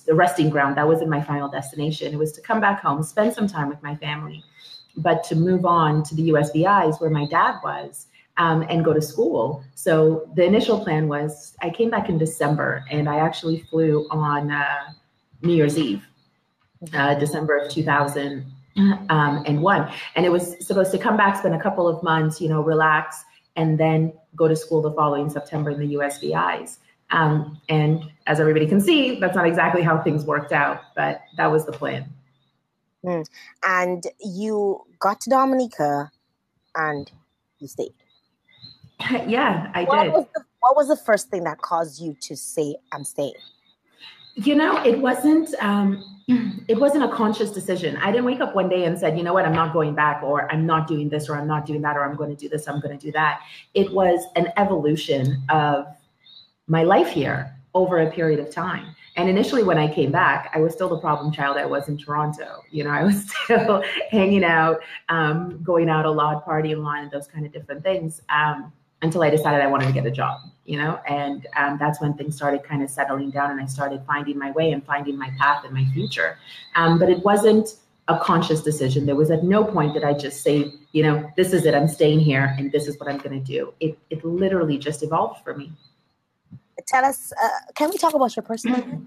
the 0.06 0.14
resting 0.14 0.50
ground. 0.50 0.76
That 0.76 0.86
was 0.86 1.00
in 1.00 1.08
my 1.08 1.22
final 1.22 1.48
destination. 1.48 2.12
It 2.12 2.18
was 2.18 2.32
to 2.32 2.40
come 2.40 2.60
back 2.60 2.80
home, 2.80 3.02
spend 3.02 3.32
some 3.34 3.46
time 3.46 3.68
with 3.68 3.82
my 3.82 3.96
family, 3.96 4.44
but 4.96 5.24
to 5.24 5.36
move 5.36 5.64
on 5.64 6.02
to 6.04 6.14
the 6.14 6.30
USVI's 6.30 7.00
where 7.00 7.10
my 7.10 7.26
dad 7.26 7.56
was. 7.62 8.06
Um, 8.36 8.64
and 8.70 8.84
go 8.84 8.92
to 8.94 9.02
school. 9.02 9.64
So 9.74 10.30
the 10.36 10.44
initial 10.44 10.84
plan 10.84 11.08
was 11.08 11.56
I 11.60 11.70
came 11.70 11.90
back 11.90 12.08
in 12.08 12.18
December 12.18 12.84
and 12.88 13.08
I 13.08 13.18
actually 13.18 13.62
flew 13.62 14.06
on 14.12 14.52
uh, 14.52 14.92
New 15.42 15.54
Year's 15.54 15.76
Eve, 15.76 16.06
uh, 16.92 17.14
December 17.14 17.56
of 17.56 17.70
2001. 17.70 19.10
Um, 19.10 19.92
and 20.14 20.26
it 20.26 20.30
was 20.30 20.56
supposed 20.64 20.90
to 20.92 20.98
come 20.98 21.16
back, 21.16 21.36
spend 21.36 21.54
a 21.54 21.60
couple 21.60 21.88
of 21.88 22.02
months, 22.02 22.40
you 22.40 22.48
know, 22.48 22.60
relax, 22.60 23.24
and 23.56 23.78
then 23.78 24.12
go 24.36 24.48
to 24.48 24.56
school 24.56 24.80
the 24.80 24.92
following 24.92 25.28
September 25.28 25.70
in 25.70 25.80
the 25.80 25.94
USVI's. 25.94 26.78
Um, 27.10 27.60
and 27.68 28.04
as 28.26 28.38
everybody 28.38 28.66
can 28.66 28.80
see, 28.80 29.18
that's 29.18 29.34
not 29.34 29.46
exactly 29.46 29.82
how 29.82 30.00
things 30.02 30.24
worked 30.24 30.52
out, 30.52 30.82
but 30.94 31.22
that 31.36 31.50
was 31.50 31.64
the 31.66 31.72
plan. 31.72 32.06
Mm. 33.04 33.26
And 33.64 34.04
you 34.20 34.84
got 34.98 35.20
to 35.22 35.30
Dominica 35.30 36.10
and 36.74 37.10
you 37.58 37.68
stayed. 37.68 37.94
yeah, 39.26 39.70
I 39.74 39.84
what 39.84 40.04
did. 40.04 40.12
Was 40.12 40.26
the, 40.34 40.44
what 40.60 40.76
was 40.76 40.88
the 40.88 40.96
first 40.96 41.30
thing 41.30 41.44
that 41.44 41.58
caused 41.58 42.00
you 42.00 42.16
to 42.20 42.36
say, 42.36 42.76
I'm 42.92 43.04
staying? 43.04 43.34
You 44.34 44.54
know, 44.54 44.82
it 44.84 44.98
wasn't 44.98 45.54
um, 45.60 46.04
it 46.68 46.78
wasn't 46.78 47.02
a 47.04 47.08
conscious 47.08 47.50
decision. 47.50 47.96
I 47.96 48.10
didn't 48.10 48.26
wake 48.26 48.40
up 48.40 48.54
one 48.54 48.68
day 48.68 48.84
and 48.84 48.98
said, 48.98 49.16
you 49.16 49.24
know 49.24 49.32
what, 49.32 49.46
I'm 49.46 49.54
not 49.54 49.72
going 49.72 49.94
back, 49.94 50.22
or 50.22 50.50
I'm 50.52 50.66
not 50.66 50.86
doing 50.86 51.08
this, 51.08 51.28
or 51.28 51.36
I'm 51.36 51.46
not 51.46 51.64
doing 51.64 51.80
that, 51.82 51.96
or 51.96 52.04
I'm 52.04 52.16
going 52.16 52.30
to 52.30 52.36
do 52.36 52.48
this, 52.48 52.68
I'm 52.68 52.80
going 52.80 52.96
to 52.96 53.06
do 53.06 53.10
that. 53.12 53.40
It 53.74 53.90
was 53.92 54.24
an 54.36 54.52
evolution 54.58 55.42
of 55.48 55.86
my 56.66 56.82
life 56.82 57.08
here 57.08 57.54
over 57.74 58.00
a 58.00 58.10
period 58.10 58.40
of 58.40 58.50
time. 58.50 58.94
And 59.16 59.28
initially, 59.28 59.62
when 59.62 59.78
I 59.78 59.92
came 59.92 60.12
back, 60.12 60.50
I 60.54 60.60
was 60.60 60.74
still 60.74 60.88
the 60.88 60.98
problem 60.98 61.32
child 61.32 61.56
I 61.56 61.64
was 61.64 61.88
in 61.88 61.96
Toronto. 61.96 62.62
You 62.70 62.84
know, 62.84 62.90
I 62.90 63.04
was 63.04 63.30
still 63.44 63.82
hanging 64.10 64.44
out, 64.44 64.80
um, 65.08 65.62
going 65.62 65.88
out 65.88 66.04
a 66.04 66.10
lot, 66.10 66.46
partying 66.46 66.76
a 66.76 66.80
lot, 66.80 67.02
and 67.02 67.10
those 67.10 67.26
kind 67.26 67.46
of 67.46 67.52
different 67.52 67.82
things. 67.82 68.20
Um, 68.28 68.72
until 69.02 69.22
I 69.22 69.30
decided 69.30 69.60
I 69.60 69.66
wanted 69.66 69.86
to 69.86 69.92
get 69.92 70.06
a 70.06 70.10
job, 70.10 70.40
you 70.64 70.76
know, 70.76 71.00
and 71.08 71.46
um, 71.56 71.76
that's 71.78 72.00
when 72.00 72.14
things 72.14 72.36
started 72.36 72.64
kind 72.64 72.82
of 72.82 72.90
settling 72.90 73.30
down 73.30 73.50
and 73.50 73.60
I 73.60 73.66
started 73.66 74.02
finding 74.06 74.38
my 74.38 74.50
way 74.52 74.72
and 74.72 74.84
finding 74.84 75.16
my 75.16 75.30
path 75.38 75.64
and 75.64 75.72
my 75.72 75.84
future. 75.94 76.38
Um, 76.74 76.98
but 76.98 77.08
it 77.08 77.24
wasn't 77.24 77.76
a 78.08 78.18
conscious 78.18 78.62
decision. 78.62 79.06
There 79.06 79.14
was 79.14 79.30
at 79.30 79.44
no 79.44 79.62
point 79.62 79.94
that 79.94 80.04
I 80.04 80.14
just 80.14 80.42
say, 80.42 80.72
you 80.92 81.02
know, 81.02 81.30
this 81.36 81.52
is 81.52 81.64
it, 81.66 81.74
I'm 81.74 81.88
staying 81.88 82.20
here 82.20 82.54
and 82.58 82.72
this 82.72 82.88
is 82.88 82.98
what 82.98 83.08
I'm 83.08 83.18
going 83.18 83.38
to 83.38 83.44
do. 83.44 83.72
It, 83.80 83.98
it 84.10 84.24
literally 84.24 84.78
just 84.78 85.02
evolved 85.02 85.44
for 85.44 85.54
me. 85.54 85.72
Tell 86.86 87.04
us, 87.04 87.32
uh, 87.40 87.48
can 87.74 87.90
we 87.90 87.98
talk 87.98 88.14
about 88.14 88.34
your 88.34 88.42
personal? 88.42 89.02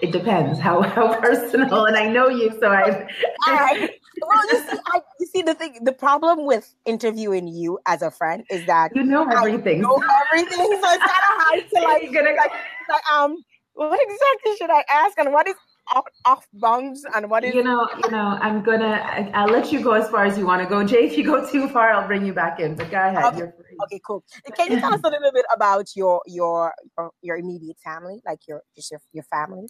It 0.00 0.12
depends 0.12 0.58
how, 0.58 0.80
how 0.80 1.20
personal, 1.20 1.84
and 1.84 1.96
I 1.96 2.08
know 2.08 2.28
you, 2.28 2.56
so 2.58 2.70
I. 2.70 3.06
All 3.46 3.54
right. 3.54 3.90
Well, 4.22 4.52
you 4.52 4.58
see, 4.70 4.78
I, 4.86 5.02
see 5.40 5.52
the 5.52 5.54
thing. 5.54 5.84
The 5.84 5.92
problem 5.92 6.46
with 6.46 6.74
interviewing 6.84 7.48
you 7.48 7.78
as 7.86 8.02
a 8.02 8.10
friend 8.10 8.44
is 8.50 8.66
that 8.66 8.92
you 8.94 9.02
know 9.02 9.26
everything. 9.28 9.84
I 9.84 9.88
know 9.88 10.02
everything, 10.32 10.58
so 10.58 10.66
it's 10.66 10.82
kind 10.82 11.24
of 11.28 11.34
hard 11.42 11.70
to 11.70 11.80
like, 11.84 12.12
gonna, 12.12 12.30
like, 12.30 12.52
like, 12.88 13.10
um, 13.12 13.36
what 13.74 13.98
exactly 14.00 14.56
should 14.56 14.70
I 14.70 14.84
ask, 14.90 15.18
and 15.18 15.32
what 15.32 15.48
is 15.48 15.54
off, 15.92 16.04
off 16.24 16.46
bounds, 16.52 17.04
and 17.14 17.30
what 17.30 17.44
is? 17.44 17.54
You 17.54 17.62
know, 17.62 17.88
you 18.04 18.10
know, 18.10 18.38
I'm 18.40 18.62
gonna. 18.62 19.30
I, 19.34 19.44
will 19.44 19.52
let 19.52 19.72
you 19.72 19.82
go 19.82 19.92
as 19.92 20.08
far 20.08 20.24
as 20.24 20.38
you 20.38 20.46
want 20.46 20.62
to 20.62 20.68
go, 20.68 20.84
Jay. 20.84 21.06
If 21.06 21.16
you 21.16 21.24
go 21.24 21.48
too 21.48 21.68
far, 21.68 21.90
I'll 21.90 22.06
bring 22.06 22.24
you 22.24 22.32
back 22.32 22.60
in. 22.60 22.74
But 22.74 22.90
go 22.90 22.98
ahead. 22.98 23.34
Okay. 23.34 23.50
okay, 23.84 24.00
cool. 24.06 24.24
Can 24.56 24.72
you 24.72 24.80
tell 24.80 24.94
us 24.94 25.00
a 25.02 25.08
little 25.08 25.32
bit 25.32 25.46
about 25.54 25.88
your 25.96 26.22
your 26.26 26.74
your, 26.96 27.10
your 27.22 27.36
immediate 27.36 27.78
family, 27.82 28.20
like 28.26 28.40
your 28.46 28.62
just 28.74 28.90
your 28.90 29.00
your 29.12 29.24
family? 29.24 29.66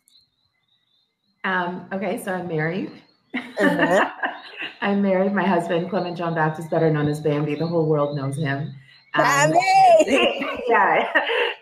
Um, 1.42 1.88
okay, 1.90 2.22
so 2.22 2.34
I'm 2.34 2.48
married. 2.48 2.92
I'm 4.80 5.02
married. 5.02 5.32
My 5.32 5.44
husband, 5.44 5.90
Clement 5.90 6.16
John 6.16 6.34
Baptist, 6.34 6.70
better 6.70 6.90
known 6.90 7.08
as 7.08 7.20
Bambi. 7.20 7.54
The 7.54 7.66
whole 7.66 7.86
world 7.86 8.16
knows 8.16 8.36
him. 8.36 8.74
Um, 9.14 9.24
Bambi. 9.24 10.46
yeah. 10.68 11.08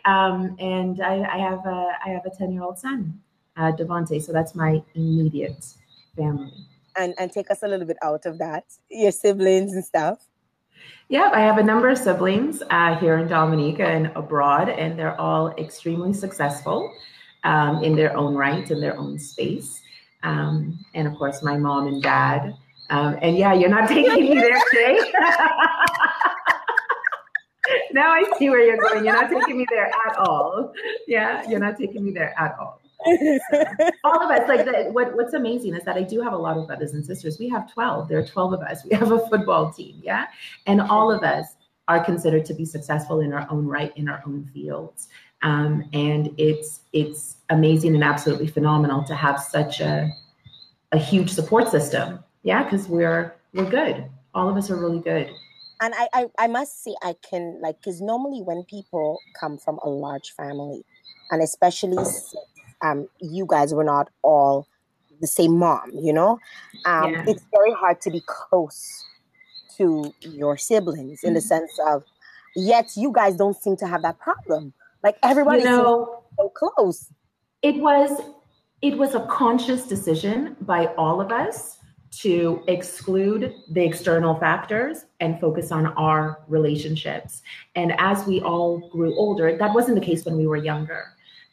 Um, 0.05 0.57
and 0.59 1.01
I, 1.03 1.23
I, 1.35 1.39
have 1.39 1.65
a 1.67 1.93
I 2.05 2.11
have 2.11 2.25
a 2.27 2.31
ten 2.31 2.53
year 2.53 2.63
old 2.63 2.79
son, 2.79 3.21
uh, 3.57 3.73
Devonte. 3.73 4.23
So 4.23 4.33
that's 4.33 4.55
my 4.55 4.83
immediate 4.95 5.65
family. 6.17 6.53
And 6.97 7.15
and 7.19 7.33
take 7.33 7.51
us 7.51 7.63
a 7.63 7.69
little 7.69 7.87
bit 7.87 7.99
out 8.03 8.27
of 8.27 8.39
that. 8.39 8.65
Your 8.91 9.13
siblings 9.13 9.75
and 9.75 9.85
stuff. 9.85 10.27
Yeah, 11.09 11.31
I 11.33 11.41
have 11.41 11.59
a 11.59 11.63
number 11.63 11.89
of 11.89 11.99
siblings 11.99 12.63
uh, 12.71 12.97
here 12.97 13.17
in 13.17 13.29
Dominica 13.29 13.87
and 13.87 14.13
abroad, 14.15 14.69
and 14.69 14.99
they're 14.99 15.19
all 15.19 15.49
extremely 15.57 16.13
successful 16.13 16.93
um, 17.45 17.83
in 17.83 17.97
their 17.97 18.15
own 18.17 18.35
right, 18.35 18.71
in 18.71 18.81
their 18.81 18.97
own 18.97 19.19
space. 19.19 19.81
Um, 20.23 20.85
and 20.95 21.07
of 21.07 21.15
course, 21.15 21.43
my 21.43 21.57
mom 21.57 21.87
and 21.87 22.03
dad. 22.03 22.55
Um, 22.91 23.19
and 23.21 23.37
yeah, 23.37 23.53
you're 23.55 23.69
not 23.69 23.89
taking 23.89 24.29
me 24.29 24.35
there, 24.35 24.59
Jay. 24.73 24.99
now 27.93 28.11
I 28.11 28.25
see 28.39 28.49
where 28.51 28.65
you're 28.65 28.79
going. 28.79 29.05
You're 29.05 29.15
not 29.15 29.31
taking 29.31 29.59
me 29.59 29.67
there 29.71 29.87
at 29.87 30.17
all. 30.17 30.73
Yeah, 31.07 31.49
you're 31.49 31.61
not 31.61 31.77
taking 31.77 32.05
me 32.05 32.13
there 32.13 32.35
at 32.39 32.57
all. 32.59 32.81
So, 33.05 33.65
all 34.05 34.23
of 34.23 34.31
us, 34.31 34.49
like 34.49 34.65
the, 34.65 34.91
what, 34.91 35.15
what's 35.15 35.35
amazing 35.35 35.75
is 35.75 35.85
that 35.85 35.97
I 35.97 36.03
do 36.03 36.21
have 36.21 36.33
a 36.33 36.37
lot 36.37 36.57
of 36.57 36.67
brothers 36.67 36.95
and 36.95 37.05
sisters. 37.05 37.39
We 37.39 37.49
have 37.51 37.73
12. 37.73 38.09
There 38.09 38.19
are 38.19 38.27
12 38.27 38.55
of 38.55 38.61
us. 38.61 38.85
We 38.85 38.97
have 38.97 39.13
a 39.13 39.21
football 39.29 39.73
team. 39.73 40.01
Yeah. 40.03 40.27
And 40.67 40.81
all 40.81 41.13
of 41.13 41.23
us 41.23 41.55
are 41.89 42.05
considered 42.05 42.45
to 42.45 42.55
be 42.55 42.65
successful 42.65 43.21
in 43.21 43.33
our 43.33 43.47
own 43.51 43.67
right, 43.67 43.97
in 43.97 44.09
our 44.09 44.23
own 44.27 44.45
fields. 44.53 45.09
Um, 45.43 45.89
and 45.93 46.33
it's 46.37 46.81
it's 46.93 47.37
amazing 47.49 47.95
and 47.95 48.05
absolutely 48.05 48.47
phenomenal 48.47 49.05
to 49.05 49.15
have 49.15 49.41
such 49.41 49.81
a 49.81 50.11
a 50.93 50.99
huge 50.99 51.31
support 51.31 51.69
system. 51.69 52.23
Yeah, 52.43 52.63
because 52.63 52.89
we're 52.89 53.35
we're 53.55 53.71
good. 53.71 54.05
All 54.35 54.49
of 54.49 54.57
us 54.57 54.71
are 54.71 54.77
really 54.77 55.01
good. 55.01 55.31
And 55.81 55.95
I, 55.97 56.09
I, 56.13 56.27
I 56.41 56.47
must 56.49 56.83
say 56.83 56.95
I 57.03 57.15
can 57.29 57.59
like 57.63 57.81
because 57.81 58.01
normally 58.01 58.43
when 58.43 58.65
people 58.65 59.19
come 59.39 59.59
from 59.59 59.79
a 59.83 59.89
large 59.89 60.33
family, 60.33 60.85
and 61.31 61.43
especially 61.43 61.97
um 62.83 63.09
you 63.21 63.47
guys 63.49 63.73
were 63.73 63.85
not 63.85 64.11
all 64.23 64.67
the 65.21 65.27
same 65.27 65.57
mom, 65.57 65.91
you 65.95 66.13
know, 66.13 66.39
um, 66.85 67.13
yeah. 67.13 67.25
it's 67.27 67.45
very 67.53 67.73
hard 67.73 68.01
to 68.03 68.11
be 68.11 68.23
close 68.27 69.05
to 69.79 70.13
your 70.21 70.57
siblings 70.57 71.25
in 71.25 71.35
the 71.35 71.41
mm-hmm. 71.41 71.49
sense 71.49 71.79
of 71.87 72.05
yet 72.55 72.91
you 72.97 73.13
guys 73.13 73.37
don't 73.37 73.57
seem 73.57 73.77
to 73.77 73.87
have 73.87 74.03
that 74.03 74.19
problem 74.19 74.73
like 75.03 75.17
everybody 75.23 75.61
you 75.61 75.65
know, 75.67 76.25
so 76.37 76.49
close. 76.51 77.11
It 77.63 77.77
was 77.77 78.21
it 78.83 78.97
was 78.97 79.15
a 79.15 79.27
conscious 79.27 79.87
decision 79.87 80.57
by 80.61 80.87
all 80.97 81.21
of 81.21 81.33
us 81.33 81.79
to 82.11 82.63
exclude 82.69 83.55
the 83.71 83.85
external 83.85 84.35
factors 84.37 85.05
and 85.21 85.39
focus 85.41 85.71
on 85.73 85.87
our 85.89 86.43
relationships. 86.49 87.43
And 87.75 87.93
as 87.99 88.27
we 88.27 88.41
all 88.41 88.89
grew 88.91 89.15
older, 89.15 89.57
that 89.57 89.75
wasn't 89.75 90.01
the 90.01 90.05
case 90.05 90.25
when 90.25 90.37
we 90.37 90.47
were 90.47 90.57
younger. 90.57 91.05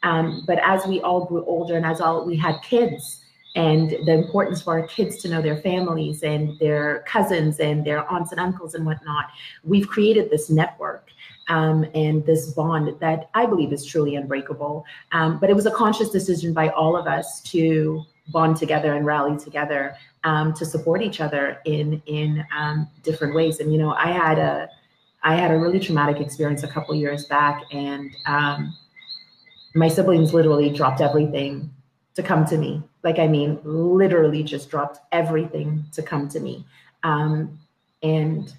Um, 0.02 0.44
but 0.46 0.58
as 0.62 0.86
we 0.86 1.00
all 1.00 1.26
grew 1.26 1.44
older 1.44 1.76
and 1.76 1.84
as 1.84 2.00
all 2.00 2.24
we 2.24 2.36
had 2.36 2.60
kids, 2.62 3.22
and 3.56 3.90
the 4.04 4.12
importance 4.12 4.60
for 4.62 4.78
our 4.78 4.86
kids 4.86 5.16
to 5.22 5.28
know 5.28 5.40
their 5.40 5.56
families 5.56 6.22
and 6.22 6.58
their 6.58 7.02
cousins 7.08 7.58
and 7.58 7.84
their 7.84 8.08
aunts 8.12 8.30
and 8.30 8.38
uncles 8.38 8.74
and 8.74 8.84
whatnot, 8.84 9.30
we've 9.64 9.88
created 9.88 10.30
this 10.30 10.50
network 10.50 11.10
um, 11.48 11.86
and 11.94 12.24
this 12.26 12.52
bond 12.52 12.94
that 13.00 13.30
I 13.32 13.46
believe 13.46 13.72
is 13.72 13.84
truly 13.84 14.14
unbreakable. 14.14 14.84
Um, 15.12 15.38
but 15.38 15.48
it 15.48 15.56
was 15.56 15.64
a 15.64 15.70
conscious 15.70 16.10
decision 16.10 16.52
by 16.52 16.68
all 16.68 16.96
of 16.96 17.06
us 17.06 17.40
to 17.44 18.02
bond 18.28 18.58
together 18.58 18.94
and 18.94 19.06
rally 19.06 19.38
together 19.38 19.96
um, 20.24 20.52
to 20.54 20.66
support 20.66 21.02
each 21.02 21.20
other 21.20 21.58
in 21.64 22.02
in 22.06 22.44
um, 22.54 22.88
different 23.02 23.34
ways. 23.34 23.60
And 23.60 23.72
you 23.72 23.78
know, 23.78 23.92
I 23.92 24.08
had 24.08 24.38
a 24.38 24.68
I 25.22 25.34
had 25.34 25.50
a 25.50 25.58
really 25.58 25.80
traumatic 25.80 26.20
experience 26.20 26.62
a 26.62 26.68
couple 26.68 26.94
years 26.94 27.24
back, 27.24 27.62
and 27.72 28.14
um, 28.26 28.76
my 29.74 29.88
siblings 29.88 30.34
literally 30.34 30.68
dropped 30.68 31.00
everything 31.00 31.70
to 32.16 32.22
come 32.22 32.44
to 32.46 32.58
me. 32.58 32.82
Like 33.04 33.18
I 33.18 33.28
mean, 33.28 33.60
literally 33.64 34.42
just 34.42 34.68
dropped 34.70 34.98
everything 35.12 35.84
to 35.92 36.02
come 36.02 36.28
to 36.30 36.40
me. 36.40 36.66
Um, 37.02 37.58
and 38.02 38.52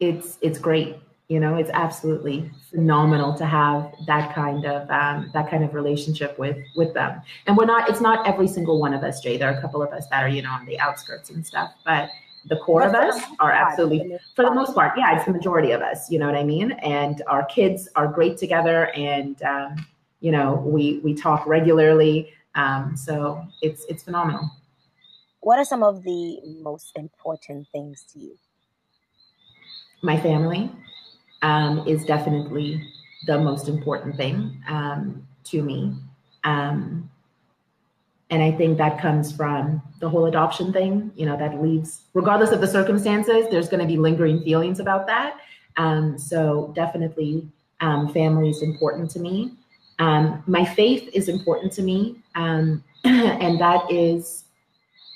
it's 0.00 0.38
it's 0.40 0.58
great 0.58 0.96
you 1.28 1.38
know 1.38 1.56
it's 1.56 1.70
absolutely 1.74 2.50
phenomenal 2.70 3.34
to 3.34 3.44
have 3.44 3.92
that 4.06 4.34
kind 4.34 4.64
of 4.64 4.88
um, 4.90 5.30
that 5.34 5.50
kind 5.50 5.62
of 5.62 5.74
relationship 5.74 6.38
with 6.38 6.56
with 6.76 6.94
them 6.94 7.20
and 7.46 7.56
we're 7.56 7.66
not 7.66 7.88
it's 7.88 8.00
not 8.00 8.26
every 8.26 8.48
single 8.48 8.80
one 8.80 8.94
of 8.94 9.02
us 9.02 9.20
jay 9.20 9.36
there 9.36 9.52
are 9.52 9.58
a 9.58 9.60
couple 9.60 9.82
of 9.82 9.92
us 9.92 10.06
that 10.08 10.22
are 10.22 10.28
you 10.28 10.42
know 10.42 10.50
on 10.50 10.64
the 10.66 10.78
outskirts 10.80 11.30
and 11.30 11.46
stuff 11.46 11.70
but 11.84 12.08
the 12.48 12.56
core 12.58 12.82
of 12.82 12.94
us 12.94 13.20
are 13.40 13.52
absolutely 13.52 14.16
for 14.34 14.44
the 14.44 14.54
most 14.54 14.74
part 14.74 14.92
yeah 14.96 15.14
it's 15.14 15.26
the 15.26 15.32
majority 15.32 15.72
of 15.72 15.82
us 15.82 16.10
you 16.10 16.18
know 16.18 16.26
what 16.26 16.36
i 16.36 16.44
mean 16.44 16.72
and 16.72 17.22
our 17.26 17.44
kids 17.46 17.88
are 17.94 18.06
great 18.08 18.38
together 18.38 18.90
and 18.94 19.42
um, 19.42 19.74
you 20.20 20.32
know 20.32 20.62
we 20.66 21.00
we 21.04 21.14
talk 21.14 21.46
regularly 21.46 22.32
Um, 22.54 22.96
so 22.96 23.46
it's 23.62 23.84
it's 23.88 24.02
phenomenal. 24.02 24.50
What 25.40 25.58
are 25.58 25.64
some 25.64 25.82
of 25.82 26.02
the 26.02 26.40
most 26.60 26.92
important 26.96 27.68
things 27.70 28.04
to 28.12 28.18
you? 28.18 28.34
My 30.02 30.18
family 30.18 30.70
um, 31.42 31.86
is 31.86 32.04
definitely 32.04 32.82
the 33.26 33.38
most 33.38 33.68
important 33.68 34.16
thing 34.16 34.60
um, 34.68 35.26
to 35.44 35.62
me. 35.62 35.94
Um, 36.44 37.08
and 38.30 38.42
I 38.42 38.50
think 38.52 38.78
that 38.78 39.00
comes 39.00 39.32
from 39.32 39.80
the 40.00 40.08
whole 40.08 40.26
adoption 40.26 40.72
thing, 40.72 41.12
you 41.16 41.24
know, 41.24 41.36
that 41.36 41.62
leaves, 41.62 42.02
regardless 42.14 42.50
of 42.50 42.60
the 42.60 42.66
circumstances, 42.66 43.46
there's 43.50 43.68
going 43.68 43.80
to 43.80 43.86
be 43.86 43.96
lingering 43.96 44.42
feelings 44.42 44.80
about 44.80 45.06
that. 45.06 45.38
Um, 45.76 46.18
so 46.18 46.72
definitely 46.74 47.48
um, 47.80 48.12
family 48.12 48.50
is 48.50 48.62
important 48.62 49.10
to 49.12 49.20
me. 49.20 49.52
Um, 49.98 50.42
my 50.46 50.64
faith 50.64 51.08
is 51.12 51.28
important 51.28 51.72
to 51.72 51.82
me. 51.82 52.16
Um, 52.34 52.84
and 53.04 53.60
that 53.60 53.90
is, 53.90 54.44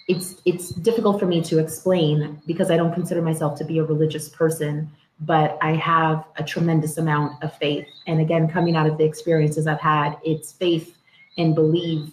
it's, 0.09 0.37
it's 0.45 0.71
difficult 0.71 1.21
for 1.21 1.27
me 1.27 1.42
to 1.42 1.59
explain 1.59 2.40
because 2.47 2.71
I 2.71 2.77
don't 2.77 2.92
consider 2.92 3.23
myself 3.23 3.57
to 3.59 3.64
be 3.64 3.79
a 3.79 3.85
religious 3.85 4.29
person, 4.29 4.90
but 5.21 5.57
I 5.62 5.73
have 5.73 6.25
a 6.37 6.45
tremendous 6.45 6.99
amount 6.99 7.42
of 7.42 7.57
faith. 7.57 7.87
And 8.07 8.21
again, 8.21 8.49
coming 8.49 8.77
out 8.77 8.87
of 8.87 8.99
the 8.99 9.05
experiences 9.05 9.66
I've 9.66 9.81
had, 9.81 10.16
it's 10.25 10.53
faith 10.53 10.97
and 11.38 11.55
believe 11.55 12.11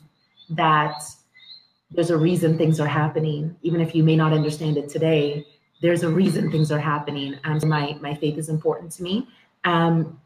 that 0.51 1.01
there's 1.91 2.11
a 2.11 2.17
reason 2.17 2.57
things 2.57 2.79
are 2.79 2.87
happening, 2.87 3.55
even 3.63 3.81
if 3.81 3.95
you 3.95 4.03
may 4.03 4.15
not 4.15 4.31
understand 4.33 4.77
it 4.77 4.89
today. 4.89 5.45
There's 5.81 6.03
a 6.03 6.09
reason 6.09 6.51
things 6.51 6.71
are 6.71 6.79
happening. 6.79 7.39
Um, 7.45 7.59
so 7.59 7.67
my 7.67 7.97
my 8.01 8.13
faith 8.13 8.37
is 8.37 8.49
important 8.49 8.91
to 8.93 9.03
me. 9.03 9.27
Um, 9.63 10.19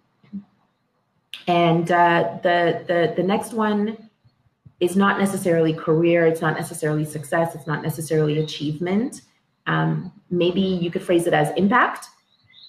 and 1.48 1.92
uh, 1.92 2.38
the 2.44 2.84
the 2.88 3.14
the 3.16 3.24
next 3.24 3.54
one 3.54 4.10
is 4.80 4.96
not 4.96 5.20
necessarily 5.20 5.74
career. 5.74 6.26
It's 6.26 6.42
not 6.42 6.56
necessarily 6.56 7.06
success. 7.06 7.56
It's 7.56 7.68
not 7.68 7.82
necessarily 7.82 8.40
achievement. 8.40 9.22
Um, 9.66 10.12
maybe 10.30 10.62
you 10.62 10.92
could 10.92 11.04
phrase 11.04 11.28
it 11.28 11.34
as 11.34 11.52
impact. 11.58 12.08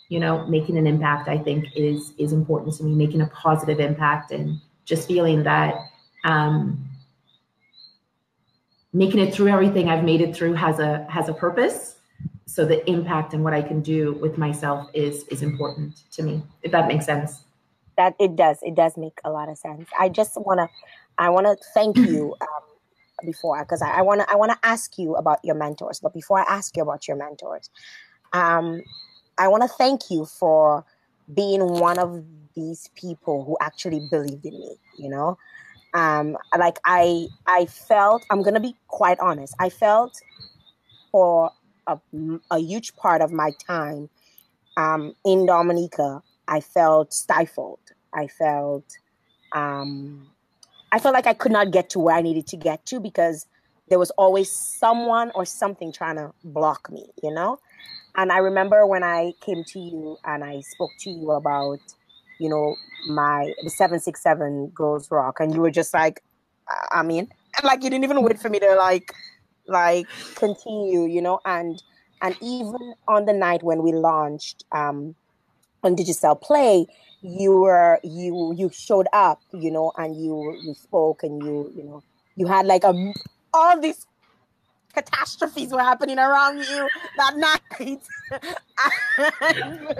You 0.08 0.20
know, 0.20 0.46
making 0.46 0.76
an 0.76 0.86
impact. 0.86 1.28
I 1.28 1.38
think 1.38 1.66
is 1.76 2.12
is 2.18 2.32
important 2.32 2.74
to 2.76 2.84
me. 2.84 2.94
Making 2.94 3.22
a 3.22 3.26
positive 3.28 3.80
impact 3.80 4.30
and 4.30 4.60
just 4.84 5.08
feeling 5.08 5.42
that 5.44 5.74
um, 6.24 6.84
making 8.92 9.20
it 9.20 9.34
through 9.34 9.48
everything 9.48 9.88
I've 9.88 10.04
made 10.04 10.20
it 10.20 10.34
through 10.34 10.54
has 10.54 10.78
a 10.78 11.06
has 11.08 11.28
a 11.28 11.34
purpose. 11.34 11.96
So 12.46 12.64
the 12.64 12.88
impact 12.88 13.34
and 13.34 13.42
what 13.42 13.54
I 13.54 13.62
can 13.62 13.80
do 13.80 14.12
with 14.14 14.38
myself 14.38 14.88
is 14.94 15.24
is 15.28 15.42
important 15.42 16.02
to 16.12 16.22
me. 16.22 16.42
If 16.62 16.72
that 16.72 16.88
makes 16.88 17.06
sense. 17.06 17.44
That 17.96 18.14
it 18.18 18.36
does. 18.36 18.58
It 18.62 18.74
does 18.74 18.96
make 18.96 19.18
a 19.24 19.30
lot 19.30 19.48
of 19.48 19.58
sense. 19.58 19.88
I 19.98 20.08
just 20.08 20.32
wanna 20.36 20.68
I 21.18 21.30
wanna 21.30 21.56
thank 21.74 21.96
you 21.96 22.34
um, 22.40 23.26
before 23.26 23.62
because 23.64 23.82
I, 23.82 23.98
I 23.98 24.02
wanna 24.02 24.26
I 24.30 24.36
wanna 24.36 24.58
ask 24.62 24.98
you 24.98 25.14
about 25.16 25.38
your 25.44 25.54
mentors. 25.54 26.00
But 26.00 26.12
before 26.14 26.40
I 26.40 26.44
ask 26.48 26.76
you 26.76 26.82
about 26.82 27.06
your 27.06 27.16
mentors, 27.16 27.70
um, 28.32 28.82
I 29.38 29.48
wanna 29.48 29.68
thank 29.68 30.10
you 30.10 30.24
for 30.26 30.84
being 31.32 31.60
one 31.80 31.98
of 31.98 32.24
these 32.54 32.90
people 32.94 33.44
who 33.44 33.56
actually 33.60 34.06
believed 34.10 34.44
in 34.44 34.54
me. 34.58 34.76
You 34.98 35.10
know, 35.10 35.38
um 35.94 36.36
like 36.58 36.78
i 36.84 37.26
i 37.46 37.64
felt 37.66 38.24
i'm 38.30 38.42
gonna 38.42 38.60
be 38.60 38.74
quite 38.88 39.18
honest 39.20 39.54
i 39.60 39.68
felt 39.68 40.12
for 41.10 41.50
a, 41.86 41.98
a 42.50 42.58
huge 42.58 42.94
part 42.96 43.22
of 43.22 43.32
my 43.32 43.50
time 43.66 44.08
um 44.76 45.14
in 45.24 45.46
dominica 45.46 46.22
i 46.48 46.60
felt 46.60 47.12
stifled 47.12 47.78
i 48.14 48.26
felt 48.26 48.84
um 49.52 50.28
i 50.92 50.98
felt 50.98 51.14
like 51.14 51.26
i 51.26 51.34
could 51.34 51.52
not 51.52 51.70
get 51.70 51.90
to 51.90 51.98
where 51.98 52.16
i 52.16 52.22
needed 52.22 52.46
to 52.46 52.56
get 52.56 52.84
to 52.86 53.00
because 53.00 53.46
there 53.88 53.98
was 53.98 54.10
always 54.12 54.50
someone 54.50 55.30
or 55.34 55.44
something 55.44 55.92
trying 55.92 56.16
to 56.16 56.32
block 56.44 56.90
me 56.90 57.06
you 57.22 57.32
know? 57.32 57.58
And 58.16 58.32
i 58.32 58.38
remember 58.38 58.86
when 58.86 59.02
i 59.02 59.32
came 59.40 59.64
to 59.64 59.78
you 59.78 60.16
and 60.24 60.44
i 60.44 60.60
spoke 60.60 60.90
to 61.00 61.10
you 61.10 61.30
about 61.32 61.80
you 62.38 62.48
know, 62.48 62.76
my 63.08 63.52
the 63.62 63.70
767 63.70 64.68
Girls 64.74 65.10
Rock, 65.10 65.40
and 65.40 65.54
you 65.54 65.60
were 65.60 65.70
just 65.70 65.94
like, 65.94 66.22
I 66.92 67.02
mean, 67.02 67.28
like 67.62 67.82
you 67.82 67.90
didn't 67.90 68.04
even 68.04 68.22
wait 68.22 68.38
for 68.40 68.48
me 68.48 68.58
to 68.60 68.74
like 68.74 69.12
like 69.66 70.06
continue, 70.34 71.06
you 71.06 71.22
know, 71.22 71.40
and 71.44 71.82
and 72.22 72.36
even 72.40 72.94
on 73.08 73.26
the 73.26 73.32
night 73.32 73.62
when 73.62 73.82
we 73.82 73.92
launched 73.92 74.64
um 74.72 75.14
on 75.82 75.96
Digicel 75.96 76.40
Play, 76.40 76.86
you 77.24 77.58
were 77.58 77.98
you 78.04 78.54
you 78.54 78.70
showed 78.72 79.06
up, 79.14 79.40
you 79.52 79.70
know, 79.70 79.92
and 79.96 80.14
you 80.14 80.56
you 80.62 80.74
spoke 80.74 81.22
and 81.22 81.42
you 81.42 81.72
you 81.74 81.82
know 81.82 82.02
you 82.36 82.46
had 82.46 82.66
like 82.66 82.84
a 82.84 83.12
all 83.54 83.80
these 83.80 84.06
catastrophes 84.92 85.72
were 85.72 85.80
happening 85.80 86.18
around 86.18 86.58
you 86.58 86.88
that 87.16 87.36
night. 87.36 87.62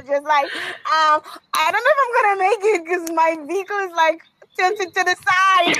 just 0.06 0.24
like, 0.24 0.50
um, 0.54 1.22
I 1.54 1.70
don't 1.72 1.84
know 1.84 1.92
if 1.94 2.00
I'm 2.02 2.12
gonna 2.22 2.40
make 2.40 2.58
it 2.62 2.84
because 2.84 3.10
my 3.12 3.36
vehicle 3.46 3.78
is 3.78 3.92
like 3.96 4.20
tilted 4.56 4.94
to 4.94 5.04
the 5.04 5.16
side. 5.16 5.76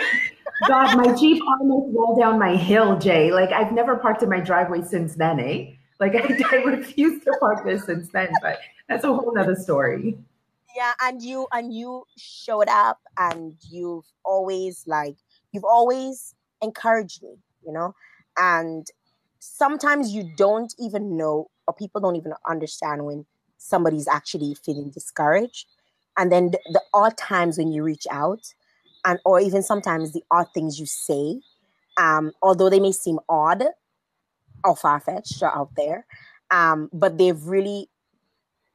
God, 0.67 0.97
my 0.97 1.15
Jeep 1.21 1.43
almost 1.47 1.95
rolled 1.95 2.19
down 2.19 2.39
my 2.39 2.57
hill, 2.57 2.99
Jay. 2.99 3.33
Like 3.33 3.53
I've 3.53 3.73
never 3.73 3.97
parked 3.97 4.23
in 4.23 4.31
my 4.31 4.41
driveway 4.41 4.81
since 4.83 5.15
then, 5.15 5.39
eh? 5.41 5.73
Like 6.01 6.15
I, 6.17 6.43
I 6.51 6.57
refuse 6.63 7.23
to 7.25 7.37
park 7.39 7.67
there 7.67 7.79
since 7.79 8.09
then, 8.09 8.33
but 8.41 8.61
that's 8.89 9.05
a 9.05 9.09
whole 9.09 9.35
nother 9.35 9.57
story. 9.57 10.17
Yeah, 10.75 10.93
and 11.01 11.23
you 11.23 11.47
and 11.53 11.73
you 11.73 12.05
showed 12.19 12.69
up 12.69 12.99
and 13.17 13.55
you've 13.71 14.05
always 14.25 14.85
like 14.87 15.17
you've 15.53 15.65
always 15.65 16.35
encouraged 16.63 17.23
me, 17.23 17.37
you 17.65 17.73
know, 17.73 17.95
and 18.37 18.87
sometimes 19.39 20.11
you 20.13 20.33
don't 20.37 20.75
even 20.79 21.17
know 21.17 21.49
or 21.69 21.75
people 21.75 22.01
don't 22.01 22.17
even 22.17 22.33
understand 22.49 23.05
when 23.05 23.25
somebody's 23.59 24.09
actually 24.09 24.55
feeling 24.65 24.91
discouraged. 24.91 25.67
And 26.19 26.31
then 26.31 26.51
the, 26.51 26.59
the 26.73 26.83
odd 26.93 27.17
times 27.17 27.59
when 27.59 27.73
you 27.73 27.83
reach 27.83 28.07
out 28.11 28.55
and 29.05 29.19
or 29.25 29.41
even 29.41 29.63
sometimes 29.63 30.13
the 30.13 30.25
odd 30.31 30.47
things 30.55 30.79
you 30.81 30.87
say 30.87 31.41
um, 31.99 32.33
although 32.43 32.71
they 32.71 32.81
may 32.81 32.93
seem 32.93 33.19
odd 33.29 33.65
or 34.65 34.77
far-fetched 34.77 35.43
or 35.43 35.55
out 35.55 35.71
there 35.77 36.07
um, 36.51 36.89
but 36.93 37.19
they've 37.19 37.43
really 37.45 37.89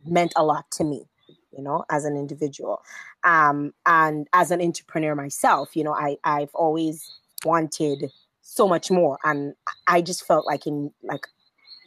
meant 0.06 0.34
a 0.38 0.44
lot 0.46 0.72
to 0.72 0.86
me 0.86 1.09
you 1.56 1.64
know 1.64 1.84
as 1.90 2.06
an 2.06 2.16
individual 2.16 2.82
um, 3.24 3.74
and 3.86 4.28
as 4.34 4.52
an 4.52 4.62
entrepreneur 4.62 5.16
myself 5.16 5.76
you 5.76 5.84
know 5.84 5.94
I, 5.94 6.18
i've 6.24 6.54
always 6.54 7.10
wanted 7.46 8.12
so 8.50 8.68
much 8.68 8.90
more. 8.90 9.18
And 9.24 9.54
I 9.88 10.02
just 10.02 10.26
felt 10.26 10.46
like 10.46 10.66
in 10.66 10.92
like 11.04 11.28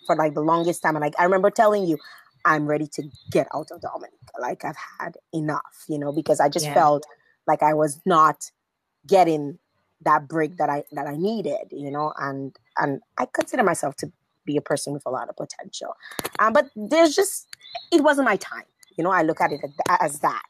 for 0.06 0.16
like 0.16 0.34
the 0.34 0.40
longest 0.40 0.82
time, 0.82 0.96
and 0.96 1.02
like 1.02 1.18
I 1.18 1.24
remember 1.24 1.50
telling 1.50 1.84
you, 1.84 1.98
I'm 2.44 2.66
ready 2.66 2.86
to 2.94 3.02
get 3.30 3.48
out 3.54 3.68
of 3.70 3.80
Dominica. 3.80 4.40
Like 4.40 4.64
I've 4.64 4.76
had 4.98 5.16
enough, 5.32 5.84
you 5.88 5.98
know, 5.98 6.12
because 6.12 6.40
I 6.40 6.48
just 6.48 6.66
yeah. 6.66 6.74
felt 6.74 7.04
like 7.46 7.62
I 7.62 7.74
was 7.74 8.00
not 8.06 8.50
getting 9.06 9.58
that 10.02 10.28
break 10.28 10.56
that 10.56 10.68
I 10.68 10.84
that 10.92 11.06
I 11.06 11.16
needed, 11.16 11.68
you 11.70 11.90
know, 11.90 12.12
and 12.18 12.56
and 12.78 13.00
I 13.18 13.26
consider 13.26 13.62
myself 13.62 13.96
to 13.96 14.12
be 14.44 14.56
a 14.56 14.62
person 14.62 14.92
with 14.92 15.02
a 15.06 15.10
lot 15.10 15.28
of 15.28 15.36
potential. 15.36 15.94
Um, 16.38 16.52
but 16.52 16.70
there's 16.74 17.14
just 17.14 17.48
it 17.92 18.02
wasn't 18.02 18.26
my 18.26 18.36
time, 18.36 18.64
you 18.96 19.04
know. 19.04 19.10
I 19.10 19.22
look 19.22 19.40
at 19.40 19.52
it 19.52 19.60
as 20.00 20.20
that, 20.20 20.42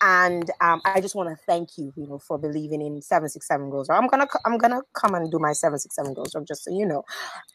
and 0.00 0.50
um, 0.60 0.80
I 0.84 1.00
just 1.00 1.14
want 1.14 1.28
to 1.28 1.36
thank 1.46 1.70
you, 1.76 1.92
you 1.96 2.06
know, 2.06 2.18
for 2.18 2.38
believing 2.38 2.80
in 2.80 3.02
seven 3.02 3.28
six 3.28 3.46
seven 3.48 3.70
goals. 3.70 3.88
I'm 3.90 4.06
gonna 4.06 4.26
I'm 4.44 4.58
gonna 4.58 4.82
come 4.94 5.14
and 5.14 5.30
do 5.30 5.38
my 5.38 5.52
seven 5.52 5.78
six 5.78 5.96
seven 5.96 6.14
goals, 6.14 6.34
just 6.46 6.64
so 6.64 6.70
you 6.70 6.86
know, 6.86 7.04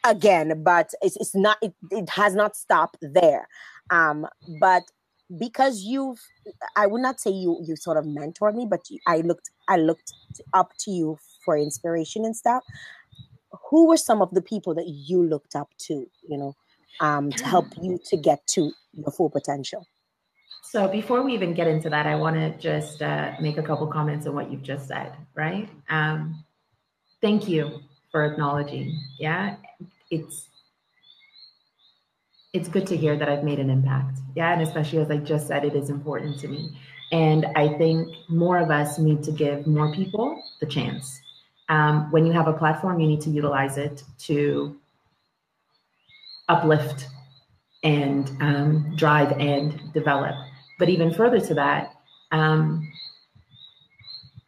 again. 0.04 0.62
But 0.64 0.92
it's 1.02 1.16
it's 1.18 1.36
not 1.36 1.58
it, 1.62 1.74
it 1.92 2.10
has 2.10 2.36
not 2.36 2.56
stopped 2.56 2.98
there, 3.02 3.48
um, 3.90 4.28
but 4.60 4.84
because 5.40 5.82
you've 5.84 6.20
I 6.76 6.88
would 6.88 7.02
not 7.02 7.20
say 7.20 7.32
you 7.32 7.60
you 7.66 7.76
sort 7.76 7.98
of 7.98 8.06
mentored 8.06 8.56
me, 8.56 8.68
but 8.70 8.82
you, 8.90 9.00
I 9.08 9.18
looked 9.18 9.50
I 9.70 9.78
looked 9.78 10.12
up 10.54 10.72
to 10.80 10.92
you 10.92 11.18
for 11.46 11.58
inspiration 11.58 12.26
and 12.26 12.36
stuff. 12.36 12.64
Who 13.70 13.88
were 13.88 13.98
some 13.98 14.22
of 14.22 14.32
the 14.32 14.42
people 14.42 14.74
that 14.76 14.88
you 14.88 15.24
looked 15.24 15.56
up 15.56 15.70
to, 15.88 16.06
you 16.28 16.38
know, 16.38 16.56
um, 17.00 17.32
to 17.32 17.46
help 17.46 17.68
you 17.82 18.00
to 18.06 18.18
get 18.18 18.46
to 18.48 18.72
your 18.94 19.12
full 19.12 19.30
potential? 19.30 19.88
So 20.64 20.88
before 20.88 21.22
we 21.22 21.34
even 21.34 21.54
get 21.54 21.68
into 21.68 21.90
that, 21.90 22.08
I 22.08 22.16
want 22.16 22.36
to 22.36 22.50
just 22.58 23.02
uh, 23.02 23.34
make 23.40 23.58
a 23.58 23.64
couple 23.64 23.86
comments 23.88 24.26
on 24.26 24.34
what 24.34 24.50
you've 24.50 24.64
just 24.64 24.88
said, 24.88 25.14
right? 25.36 25.70
Um, 25.90 26.44
thank 27.22 27.48
you 27.48 27.82
for 28.12 28.26
acknowledging. 28.26 28.98
Yeah, 29.20 29.58
it's 30.10 30.48
it's 32.54 32.68
good 32.68 32.88
to 32.88 32.98
hear 32.98 33.18
that 33.18 33.28
I've 33.28 33.44
made 33.44 33.60
an 33.60 33.70
impact. 33.70 34.20
Yeah, 34.36 34.54
and 34.54 34.62
especially 34.62 35.00
as 35.00 35.12
I 35.12 35.18
just 35.18 35.48
said, 35.48 35.66
it 35.66 35.76
is 35.76 35.90
important 35.90 36.40
to 36.40 36.48
me. 36.48 36.72
And 37.12 37.46
I 37.56 37.68
think 37.78 38.08
more 38.30 38.58
of 38.58 38.72
us 38.72 38.98
need 38.98 39.22
to 39.24 39.32
give 39.32 39.68
more 39.68 39.94
people 39.94 40.42
the 40.60 40.66
chance. 40.66 41.20
Um, 41.70 42.12
when 42.12 42.26
you 42.26 42.32
have 42.32 42.48
a 42.48 42.54
platform, 42.54 43.00
you 43.00 43.08
need 43.08 43.22
to 43.22 43.30
utilize 43.30 43.78
it 43.78 44.04
to 44.20 44.76
uplift 46.48 47.08
and 47.84 48.30
um, 48.40 48.94
drive 48.96 49.32
and 49.40 49.94
develop. 49.94 50.36
But 50.84 50.90
even 50.90 51.14
further 51.14 51.40
to 51.40 51.54
that, 51.54 51.96
um, 52.34 52.92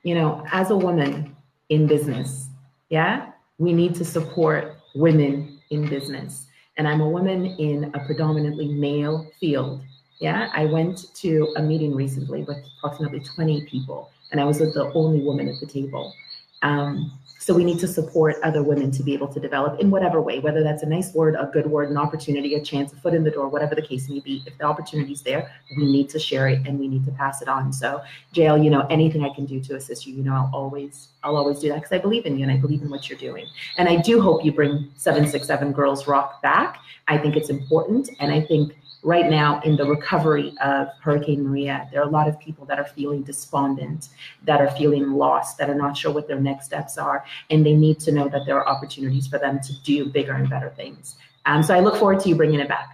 you 0.03 0.13
know, 0.15 0.45
as 0.51 0.69
a 0.69 0.75
woman 0.75 1.33
in 1.69 1.87
business, 1.87 2.49
Yeah, 2.89 3.31
we 3.57 3.71
need 3.71 3.95
to 3.95 4.03
support 4.03 4.75
women 4.95 5.61
in 5.69 5.87
business. 5.87 6.47
And 6.75 6.89
I'm 6.89 6.99
a 6.99 7.07
woman 7.07 7.45
in 7.45 7.89
a 7.93 8.05
predominantly 8.05 8.67
male 8.67 9.31
field. 9.39 9.81
Yeah, 10.19 10.49
I 10.53 10.65
went 10.65 11.15
to 11.21 11.53
a 11.55 11.61
meeting 11.61 11.95
recently 11.95 12.43
with 12.43 12.57
approximately 12.77 13.21
20 13.21 13.65
people, 13.67 14.11
and 14.33 14.41
I 14.41 14.43
was 14.43 14.57
the 14.57 14.91
only 14.93 15.21
woman 15.21 15.47
at 15.47 15.61
the 15.61 15.67
table. 15.67 16.13
Um, 16.61 17.11
so 17.45 17.53
we 17.53 17.63
need 17.63 17.77
to 17.81 17.87
support 17.87 18.37
other 18.43 18.63
women 18.63 18.89
to 18.89 19.03
be 19.03 19.13
able 19.13 19.27
to 19.27 19.39
develop 19.39 19.79
in 19.79 19.91
whatever 19.91 20.19
way, 20.19 20.39
whether 20.39 20.63
that's 20.63 20.81
a 20.81 20.87
nice 20.87 21.13
word, 21.13 21.35
a 21.35 21.45
good 21.53 21.67
word, 21.67 21.91
an 21.91 21.97
opportunity, 21.97 22.55
a 22.55 22.59
chance, 22.59 22.91
a 22.91 22.95
foot 22.95 23.13
in 23.13 23.23
the 23.23 23.29
door, 23.29 23.49
whatever 23.49 23.75
the 23.75 23.83
case 23.83 24.09
may 24.09 24.19
be. 24.19 24.41
If 24.47 24.57
the 24.57 24.63
opportunity 24.63 25.13
is 25.13 25.21
there, 25.21 25.51
we 25.77 25.85
need 25.85 26.09
to 26.09 26.17
share 26.17 26.47
it 26.47 26.65
and 26.65 26.79
we 26.79 26.87
need 26.87 27.05
to 27.05 27.11
pass 27.11 27.43
it 27.43 27.47
on. 27.47 27.71
So, 27.71 28.01
JL, 28.33 28.63
you 28.63 28.71
know, 28.71 28.87
anything 28.89 29.23
I 29.23 29.29
can 29.29 29.45
do 29.45 29.59
to 29.61 29.75
assist 29.75 30.07
you, 30.07 30.15
you 30.15 30.23
know, 30.23 30.33
I'll 30.33 30.49
always, 30.53 31.09
I'll 31.23 31.37
always 31.37 31.59
do 31.59 31.69
that 31.69 31.75
because 31.75 31.91
I 31.91 31.99
believe 31.99 32.25
in 32.25 32.35
you 32.35 32.45
and 32.45 32.51
I 32.51 32.57
believe 32.57 32.81
in 32.81 32.89
what 32.89 33.09
you're 33.11 33.19
doing. 33.19 33.45
And 33.77 33.87
I 33.87 33.97
do 33.97 34.19
hope 34.19 34.43
you 34.43 34.51
bring 34.51 34.89
767 34.95 35.71
Girls 35.71 36.07
Rock 36.07 36.41
back. 36.41 36.79
I 37.07 37.19
think 37.19 37.35
it's 37.35 37.49
important. 37.49 38.09
And 38.19 38.31
I 38.31 38.41
think 38.41 38.75
right 39.05 39.29
now 39.29 39.61
in 39.61 39.77
the 39.77 39.85
recovery 39.85 40.51
of 40.61 40.87
Hurricane 40.99 41.47
Maria, 41.47 41.87
there 41.91 42.01
are 42.01 42.07
a 42.07 42.11
lot 42.11 42.27
of 42.27 42.39
people 42.39 42.65
that 42.65 42.79
are 42.79 42.85
feeling 42.85 43.21
despondent, 43.21 44.09
that 44.43 44.59
are 44.59 44.71
feeling 44.71 45.11
lost, 45.11 45.59
that 45.59 45.69
are 45.69 45.75
not 45.75 45.95
sure 45.95 46.11
what 46.11 46.27
their 46.27 46.39
next 46.39 46.65
steps 46.65 46.97
are, 46.97 47.23
and 47.51 47.63
they 47.63 47.75
need 47.75 47.99
to 47.99 48.11
know 48.11 48.27
that 48.27 48.41
there 48.47 48.57
are 48.57 48.67
opportunities 48.67 49.27
for 49.27 49.37
them 49.37 49.59
to 49.59 49.79
do 49.83 50.07
bigger 50.07 50.33
and 50.33 50.49
better 50.49 50.71
things. 50.75 51.17
Um, 51.45 51.61
so 51.61 51.75
I 51.75 51.81
look 51.81 51.97
forward 51.97 52.19
to 52.21 52.29
you 52.29 52.35
bringing 52.35 52.59
it 52.59 52.67
back. 52.67 52.87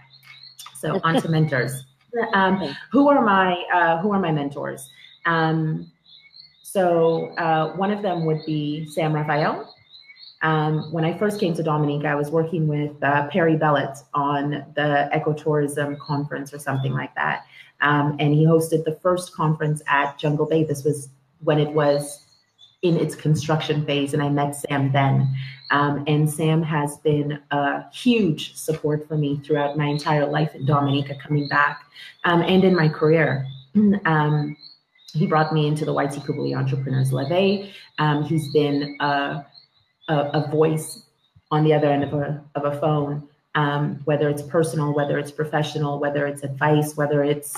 So 0.76 1.00
on 1.02 1.20
to 1.20 1.28
mentors. 1.28 1.84
Um, 2.34 2.76
who 2.90 3.08
are 3.08 3.22
my 3.24 3.54
uh, 3.74 3.96
who 4.02 4.12
are 4.12 4.18
my 4.18 4.30
mentors? 4.30 4.90
Um, 5.24 5.90
so 6.62 7.28
uh, 7.38 7.74
one 7.74 7.90
of 7.90 8.02
them 8.02 8.26
would 8.26 8.44
be 8.44 8.84
Sam 8.84 9.14
Raphael. 9.14 9.74
Um, 10.42 10.92
when 10.92 11.04
I 11.04 11.16
first 11.16 11.38
came 11.38 11.54
to 11.54 11.62
Dominica, 11.62 12.08
I 12.08 12.14
was 12.14 12.30
working 12.30 12.66
with 12.66 13.00
uh, 13.02 13.28
Perry 13.28 13.56
Bellet 13.56 13.96
on 14.12 14.50
the 14.74 15.08
ecotourism 15.14 15.98
conference 15.98 16.52
or 16.52 16.58
something 16.58 16.92
like 16.92 17.14
that. 17.14 17.46
Um, 17.80 18.16
and 18.18 18.34
he 18.34 18.44
hosted 18.44 18.84
the 18.84 18.98
first 19.02 19.34
conference 19.34 19.82
at 19.86 20.18
Jungle 20.18 20.46
Bay. 20.46 20.64
This 20.64 20.84
was 20.84 21.08
when 21.40 21.58
it 21.58 21.72
was 21.72 22.20
in 22.82 22.96
its 22.96 23.14
construction 23.14 23.86
phase, 23.86 24.12
and 24.12 24.22
I 24.22 24.28
met 24.28 24.56
Sam 24.56 24.90
then. 24.92 25.32
Um, 25.70 26.04
and 26.06 26.28
Sam 26.28 26.62
has 26.62 26.98
been 26.98 27.40
a 27.50 27.90
huge 27.92 28.56
support 28.56 29.06
for 29.06 29.16
me 29.16 29.40
throughout 29.44 29.78
my 29.78 29.86
entire 29.86 30.26
life 30.26 30.54
in 30.54 30.66
Dominica, 30.66 31.14
coming 31.14 31.48
back, 31.48 31.82
um, 32.24 32.42
and 32.42 32.64
in 32.64 32.74
my 32.74 32.88
career. 32.88 33.46
Um, 34.04 34.56
he 35.14 35.26
brought 35.26 35.52
me 35.52 35.66
into 35.66 35.84
the 35.84 35.94
YT 35.94 36.12
Kubuli 36.24 36.56
Entrepreneurs 36.56 37.12
Levee. 37.12 37.72
Um, 37.98 38.22
he's 38.22 38.50
been 38.52 38.96
a 39.00 39.46
a, 40.08 40.14
a 40.14 40.50
voice 40.50 41.04
on 41.50 41.64
the 41.64 41.72
other 41.72 41.88
end 41.88 42.04
of 42.04 42.14
a, 42.14 42.42
of 42.54 42.64
a 42.64 42.80
phone, 42.80 43.28
um, 43.54 44.00
whether 44.04 44.28
it's 44.28 44.42
personal, 44.42 44.94
whether 44.94 45.18
it's 45.18 45.30
professional, 45.30 45.98
whether 45.98 46.26
it's 46.26 46.42
advice, 46.42 46.96
whether 46.96 47.22
it's 47.22 47.56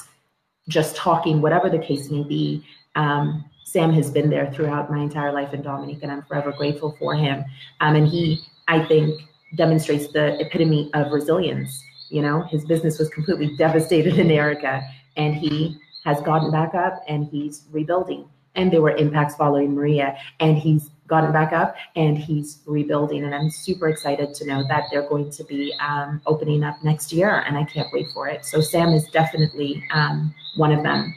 just 0.68 0.96
talking, 0.96 1.40
whatever 1.40 1.68
the 1.68 1.78
case 1.78 2.10
may 2.10 2.22
be. 2.24 2.64
Um, 2.96 3.44
Sam 3.64 3.92
has 3.92 4.10
been 4.10 4.30
there 4.30 4.50
throughout 4.52 4.90
my 4.90 4.98
entire 4.98 5.32
life 5.32 5.52
in 5.52 5.62
Dominique, 5.62 6.02
and 6.02 6.10
I'm 6.12 6.22
forever 6.22 6.52
grateful 6.52 6.96
for 6.98 7.14
him. 7.14 7.44
Um, 7.80 7.96
and 7.96 8.06
he, 8.06 8.40
I 8.68 8.84
think, 8.84 9.20
demonstrates 9.56 10.12
the 10.12 10.38
epitome 10.40 10.90
of 10.94 11.12
resilience. 11.12 11.82
You 12.10 12.22
know, 12.22 12.42
his 12.42 12.64
business 12.64 12.98
was 12.98 13.08
completely 13.08 13.56
devastated 13.56 14.18
in 14.18 14.30
Erika, 14.30 14.82
and 15.16 15.34
he 15.34 15.78
has 16.04 16.20
gotten 16.20 16.50
back 16.50 16.74
up 16.74 17.02
and 17.08 17.26
he's 17.26 17.64
rebuilding. 17.72 18.28
And 18.54 18.72
there 18.72 18.82
were 18.82 18.94
impacts 18.96 19.34
following 19.34 19.74
Maria, 19.74 20.16
and 20.38 20.56
he's 20.56 20.90
gotten 21.06 21.32
back 21.32 21.52
up 21.52 21.76
and 21.96 22.16
he's 22.16 22.60
rebuilding. 22.66 23.24
And 23.24 23.34
I'm 23.34 23.50
super 23.50 23.88
excited 23.88 24.34
to 24.34 24.46
know 24.46 24.64
that 24.68 24.84
they're 24.90 25.08
going 25.08 25.30
to 25.30 25.44
be 25.44 25.74
um, 25.80 26.20
opening 26.26 26.64
up 26.64 26.82
next 26.82 27.12
year, 27.12 27.40
and 27.46 27.56
I 27.56 27.64
can't 27.64 27.88
wait 27.92 28.06
for 28.12 28.28
it. 28.28 28.44
So 28.44 28.60
Sam 28.60 28.88
is 28.88 29.08
definitely 29.10 29.84
um, 29.92 30.34
one 30.56 30.72
of 30.72 30.82
them. 30.82 31.14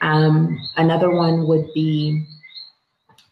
Um, 0.00 0.58
another 0.76 1.10
one 1.10 1.46
would 1.46 1.72
be 1.74 2.24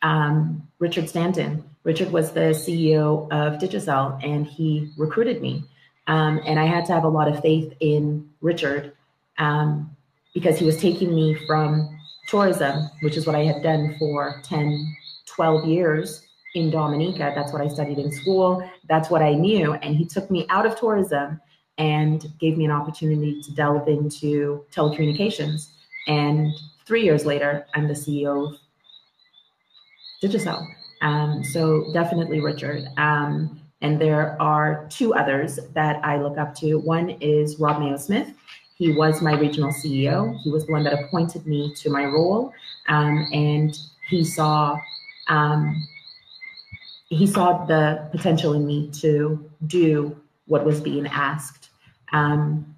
um, 0.03 0.67
Richard 0.79 1.09
Stanton. 1.09 1.65
Richard 1.85 2.13
was 2.13 2.33
the 2.33 2.53
CEO 2.53 3.31
of 3.31 3.61
Digicel, 3.61 4.23
and 4.23 4.47
he 4.47 4.93
recruited 4.99 5.41
me. 5.41 5.65
Um, 6.07 6.41
and 6.47 6.59
I 6.59 6.65
had 6.65 6.85
to 6.87 6.93
have 6.93 7.05
a 7.05 7.09
lot 7.09 7.29
of 7.29 7.41
faith 7.41 7.73
in 7.81 8.29
Richard 8.41 8.93
um, 9.39 9.95
because 10.35 10.59
he 10.59 10.65
was 10.65 10.81
taking 10.81 11.15
me 11.15 11.35
from 11.47 11.99
tourism, 12.29 12.89
which 13.01 13.17
is 13.17 13.27
what 13.27 13.35
I 13.35 13.45
had 13.45 13.63
done 13.63 13.97
for 13.99 14.41
10, 14.45 14.97
12 15.39 15.67
years 15.67 16.27
in 16.57 16.69
Dominica. 16.69 17.33
That's 17.33 17.53
what 17.53 17.63
I 17.63 17.69
studied 17.69 17.99
in 17.99 18.11
school. 18.11 18.69
That's 18.89 19.09
what 19.09 19.23
I 19.23 19.35
knew. 19.35 19.75
And 19.75 19.95
he 19.95 20.05
took 20.05 20.29
me 20.33 20.47
out 20.51 20.67
of 20.67 20.77
tourism 20.77 21.41
and 21.79 22.27
gave 22.41 22.59
me 22.59 22.65
an 22.65 22.73
opportunity 22.73 23.41
to 23.43 23.53
delve 23.53 23.87
into 23.87 24.65
telecommunications. 24.73 25.69
And 26.09 26.53
three 26.87 27.05
years 27.05 27.25
later, 27.25 27.65
I'm 27.77 27.87
the 27.87 27.95
CEO 27.95 28.49
of 28.49 28.59
Digicel. 30.21 30.67
Um, 31.03 31.45
so 31.45 31.93
definitely 31.93 32.41
Richard. 32.41 32.89
Um, 32.97 33.61
and 33.81 34.01
there 34.01 34.37
are 34.43 34.89
two 34.91 35.15
others 35.15 35.61
that 35.73 36.05
I 36.05 36.21
look 36.21 36.37
up 36.37 36.53
to. 36.57 36.81
One 36.81 37.11
is 37.21 37.61
Rob 37.61 37.79
Mayo 37.79 37.97
Smith. 37.97 38.35
He 38.75 38.93
was 38.93 39.23
my 39.23 39.39
regional 39.39 39.71
CEO. 39.71 40.37
He 40.43 40.51
was 40.51 40.67
the 40.67 40.73
one 40.73 40.83
that 40.83 40.95
appointed 40.95 41.47
me 41.47 41.73
to 41.77 41.91
my 41.91 42.07
role. 42.07 42.53
Um, 42.89 43.29
and 43.33 43.79
he 44.09 44.25
saw 44.25 44.77
um, 45.29 45.77
he 47.09 47.27
saw 47.27 47.65
the 47.65 48.09
potential 48.13 48.53
in 48.53 48.67
me 48.67 48.91
to 49.01 49.51
do 49.67 50.17
what 50.47 50.65
was 50.65 50.81
being 50.81 51.07
asked. 51.07 51.71
Um, 52.13 52.75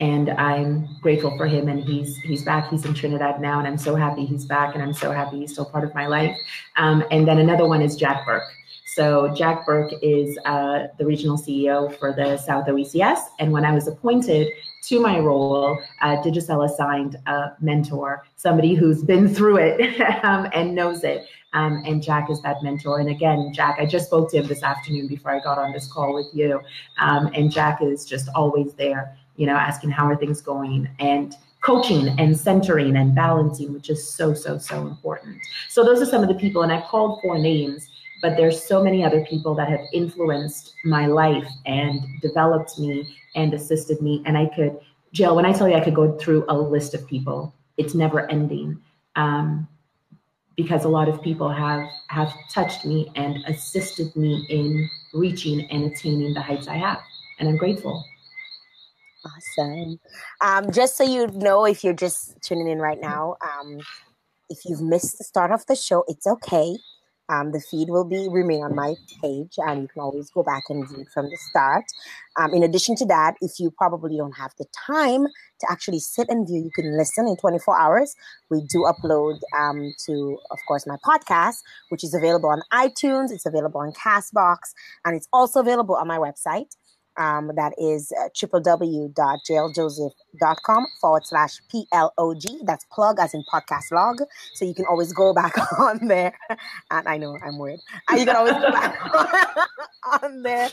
and 0.00 0.30
I'm 0.30 0.88
grateful 1.00 1.36
for 1.36 1.46
him. 1.46 1.68
And 1.68 1.84
he's 1.84 2.16
he's 2.18 2.44
back. 2.44 2.68
He's 2.68 2.84
in 2.84 2.92
Trinidad 2.92 3.40
now, 3.40 3.58
and 3.60 3.68
I'm 3.68 3.78
so 3.78 3.94
happy 3.94 4.24
he's 4.24 4.44
back. 4.44 4.74
And 4.74 4.82
I'm 4.82 4.92
so 4.92 5.12
happy 5.12 5.38
he's 5.38 5.52
still 5.52 5.64
part 5.64 5.84
of 5.84 5.94
my 5.94 6.06
life. 6.06 6.36
Um, 6.76 7.04
and 7.12 7.26
then 7.26 7.38
another 7.38 7.66
one 7.66 7.82
is 7.82 7.94
Jack 7.96 8.26
Burke. 8.26 8.42
So 8.94 9.32
Jack 9.34 9.64
Burke 9.64 9.92
is 10.02 10.36
uh, 10.44 10.88
the 10.98 11.06
regional 11.06 11.38
CEO 11.38 11.96
for 11.98 12.12
the 12.12 12.36
South 12.36 12.66
OECS. 12.66 13.20
And 13.38 13.50
when 13.50 13.64
I 13.64 13.72
was 13.72 13.88
appointed 13.88 14.48
to 14.88 15.00
my 15.00 15.18
role, 15.18 15.78
uh, 16.02 16.16
Digicel 16.16 16.68
assigned 16.70 17.16
a 17.26 17.52
mentor, 17.60 18.24
somebody 18.36 18.74
who's 18.74 19.02
been 19.02 19.32
through 19.32 19.58
it 19.58 20.00
um, 20.24 20.46
and 20.52 20.74
knows 20.74 21.04
it. 21.04 21.26
Um, 21.54 21.82
and 21.86 22.02
Jack 22.02 22.30
is 22.30 22.40
that 22.42 22.62
mentor. 22.62 23.00
And 23.00 23.08
again, 23.08 23.52
Jack, 23.52 23.76
I 23.78 23.86
just 23.86 24.06
spoke 24.06 24.30
to 24.30 24.38
him 24.38 24.46
this 24.46 24.62
afternoon 24.62 25.06
before 25.06 25.32
I 25.32 25.40
got 25.40 25.58
on 25.58 25.72
this 25.72 25.90
call 25.90 26.14
with 26.14 26.28
you. 26.32 26.60
Um, 26.98 27.30
and 27.34 27.50
Jack 27.50 27.82
is 27.82 28.04
just 28.04 28.28
always 28.34 28.74
there, 28.74 29.16
you 29.36 29.46
know, 29.46 29.56
asking 29.56 29.90
how 29.90 30.06
are 30.06 30.16
things 30.16 30.40
going 30.40 30.88
and 30.98 31.34
coaching 31.62 32.08
and 32.18 32.36
centering 32.36 32.96
and 32.96 33.14
balancing, 33.14 33.72
which 33.72 33.88
is 33.88 34.06
so, 34.06 34.34
so, 34.34 34.58
so 34.58 34.86
important. 34.86 35.38
So 35.68 35.84
those 35.84 36.02
are 36.02 36.06
some 36.06 36.22
of 36.22 36.28
the 36.28 36.34
people, 36.34 36.62
and 36.62 36.72
I've 36.72 36.84
called 36.84 37.20
four 37.22 37.38
names, 37.38 37.88
but 38.20 38.36
there's 38.36 38.62
so 38.62 38.82
many 38.82 39.04
other 39.04 39.24
people 39.24 39.54
that 39.54 39.68
have 39.68 39.80
influenced 39.92 40.74
my 40.84 41.06
life 41.06 41.48
and 41.66 42.00
developed 42.20 42.78
me 42.78 43.16
and 43.34 43.54
assisted 43.54 44.00
me. 44.00 44.22
And 44.26 44.36
I 44.36 44.46
could, 44.46 44.78
Jill, 45.12 45.36
when 45.36 45.46
I 45.46 45.52
tell 45.52 45.68
you 45.68 45.74
I 45.74 45.80
could 45.80 45.94
go 45.94 46.16
through 46.18 46.44
a 46.48 46.56
list 46.56 46.94
of 46.94 47.06
people, 47.06 47.54
it's 47.76 47.94
never 47.94 48.30
ending. 48.30 48.80
Um, 49.16 49.68
because 50.56 50.84
a 50.84 50.88
lot 50.88 51.08
of 51.08 51.22
people 51.22 51.48
have 51.48 51.88
have 52.08 52.32
touched 52.50 52.84
me 52.84 53.10
and 53.16 53.38
assisted 53.46 54.14
me 54.16 54.46
in 54.48 54.88
reaching 55.14 55.70
and 55.70 55.84
attaining 55.84 56.34
the 56.34 56.40
heights 56.40 56.68
I 56.68 56.76
have, 56.76 56.98
and 57.38 57.48
I'm 57.48 57.56
grateful. 57.56 58.04
Awesome. 59.24 60.00
Um, 60.40 60.72
just 60.72 60.96
so 60.96 61.04
you 61.04 61.28
know, 61.28 61.64
if 61.64 61.84
you're 61.84 61.92
just 61.94 62.40
tuning 62.42 62.68
in 62.68 62.78
right 62.78 63.00
now, 63.00 63.36
um, 63.40 63.78
if 64.50 64.64
you've 64.64 64.82
missed 64.82 65.18
the 65.18 65.24
start 65.24 65.52
of 65.52 65.64
the 65.66 65.76
show, 65.76 66.04
it's 66.08 66.26
okay. 66.26 66.76
Um, 67.32 67.52
the 67.52 67.60
feed 67.60 67.88
will 67.88 68.04
be 68.04 68.28
remain 68.30 68.62
on 68.62 68.74
my 68.74 68.94
page, 69.22 69.54
and 69.56 69.82
you 69.82 69.88
can 69.88 70.02
always 70.02 70.30
go 70.30 70.42
back 70.42 70.64
and 70.68 70.86
view 70.86 71.00
it 71.00 71.08
from 71.14 71.26
the 71.26 71.38
start. 71.50 71.84
Um, 72.36 72.52
in 72.52 72.62
addition 72.62 72.94
to 72.96 73.06
that, 73.06 73.34
if 73.40 73.58
you 73.58 73.70
probably 73.70 74.16
don't 74.16 74.36
have 74.36 74.52
the 74.58 74.66
time 74.86 75.24
to 75.24 75.66
actually 75.70 76.00
sit 76.00 76.28
and 76.28 76.46
view, 76.46 76.62
you 76.62 76.70
can 76.74 76.96
listen 76.96 77.26
in 77.26 77.36
24 77.36 77.78
hours. 77.78 78.14
We 78.50 78.60
do 78.68 78.84
upload 78.86 79.38
um, 79.56 79.94
to, 80.06 80.38
of 80.50 80.58
course, 80.68 80.86
my 80.86 80.96
podcast, 81.04 81.56
which 81.88 82.04
is 82.04 82.14
available 82.14 82.50
on 82.50 82.60
iTunes. 82.72 83.30
It's 83.30 83.46
available 83.46 83.80
on 83.80 83.92
Castbox, 83.92 84.58
and 85.04 85.16
it's 85.16 85.28
also 85.32 85.60
available 85.60 85.94
on 85.94 86.06
my 86.06 86.18
website. 86.18 86.76
Um, 87.16 87.50
that 87.56 87.72
is 87.78 88.12
uh, 88.18 88.28
www.jailjoseph.com 88.34 90.86
forward 91.00 91.26
slash 91.26 91.60
PLOG. 91.72 92.44
That's 92.64 92.84
plug 92.90 93.18
as 93.20 93.34
in 93.34 93.44
podcast 93.52 93.92
log. 93.92 94.20
So 94.54 94.64
you 94.64 94.74
can 94.74 94.86
always 94.86 95.12
go 95.12 95.32
back 95.34 95.52
on 95.78 96.08
there. 96.08 96.32
And 96.90 97.06
I 97.08 97.18
know 97.18 97.38
I'm 97.44 97.58
weird. 97.58 97.80
And 98.08 98.20
you 98.20 98.26
can 98.26 98.36
always 98.36 98.54
go 98.54 98.72
back 98.72 98.98
on 100.22 100.42
there 100.42 100.70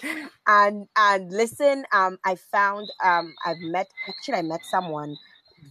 and 0.47 0.87
and 0.97 1.31
listen. 1.31 1.85
Um, 1.93 2.17
I 2.25 2.35
found 2.35 2.89
um, 3.03 3.33
I've 3.45 3.59
met 3.59 3.87
actually 4.07 4.35
I 4.35 4.41
met 4.41 4.61
someone 4.69 5.15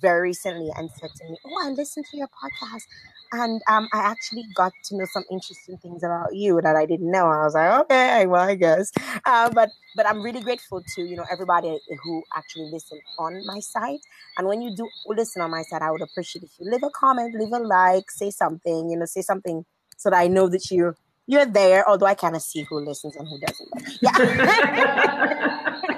very 0.00 0.28
recently 0.28 0.70
and 0.76 0.90
said 0.90 1.10
to 1.16 1.24
me, 1.24 1.38
"Oh, 1.46 1.66
I 1.66 1.70
listened 1.70 2.06
to 2.10 2.16
your 2.16 2.28
podcast. 2.28 2.82
And 3.32 3.62
um, 3.68 3.88
I 3.92 3.98
actually 3.98 4.44
got 4.54 4.72
to 4.84 4.96
know 4.96 5.06
some 5.12 5.24
interesting 5.30 5.78
things 5.78 6.02
about 6.02 6.34
you 6.34 6.60
that 6.60 6.76
I 6.76 6.86
didn't 6.86 7.10
know. 7.10 7.26
I 7.26 7.44
was 7.44 7.54
like, 7.54 7.80
okay, 7.82 8.26
well, 8.26 8.48
I 8.48 8.54
guess. 8.54 8.92
Uh, 9.24 9.50
but 9.50 9.70
but 9.96 10.06
I'm 10.06 10.22
really 10.22 10.40
grateful 10.40 10.82
to 10.94 11.02
you 11.02 11.16
know 11.16 11.24
everybody 11.30 11.78
who 12.02 12.22
actually 12.36 12.70
listen 12.72 13.00
on 13.18 13.44
my 13.46 13.60
site. 13.60 14.00
And 14.36 14.46
when 14.46 14.62
you 14.62 14.74
do 14.74 14.88
listen 15.06 15.42
on 15.42 15.50
my 15.50 15.62
site, 15.62 15.82
I 15.82 15.90
would 15.90 16.02
appreciate 16.02 16.44
if 16.44 16.50
you 16.58 16.70
leave 16.70 16.82
a 16.82 16.90
comment, 16.90 17.34
leave 17.38 17.52
a 17.52 17.58
like, 17.58 18.10
say 18.10 18.30
something, 18.30 18.90
you 18.90 18.98
know, 18.98 19.06
say 19.06 19.22
something 19.22 19.64
so 19.96 20.10
that 20.10 20.18
I 20.18 20.28
know 20.28 20.48
that 20.48 20.70
you 20.70 20.94
you're 21.26 21.46
there. 21.46 21.88
Although 21.88 22.06
I 22.06 22.14
kind 22.14 22.36
of 22.36 22.42
see 22.42 22.62
who 22.62 22.80
listens 22.80 23.16
and 23.16 23.28
who 23.28 23.38
doesn't. 23.38 23.98
Yeah. 24.00 25.82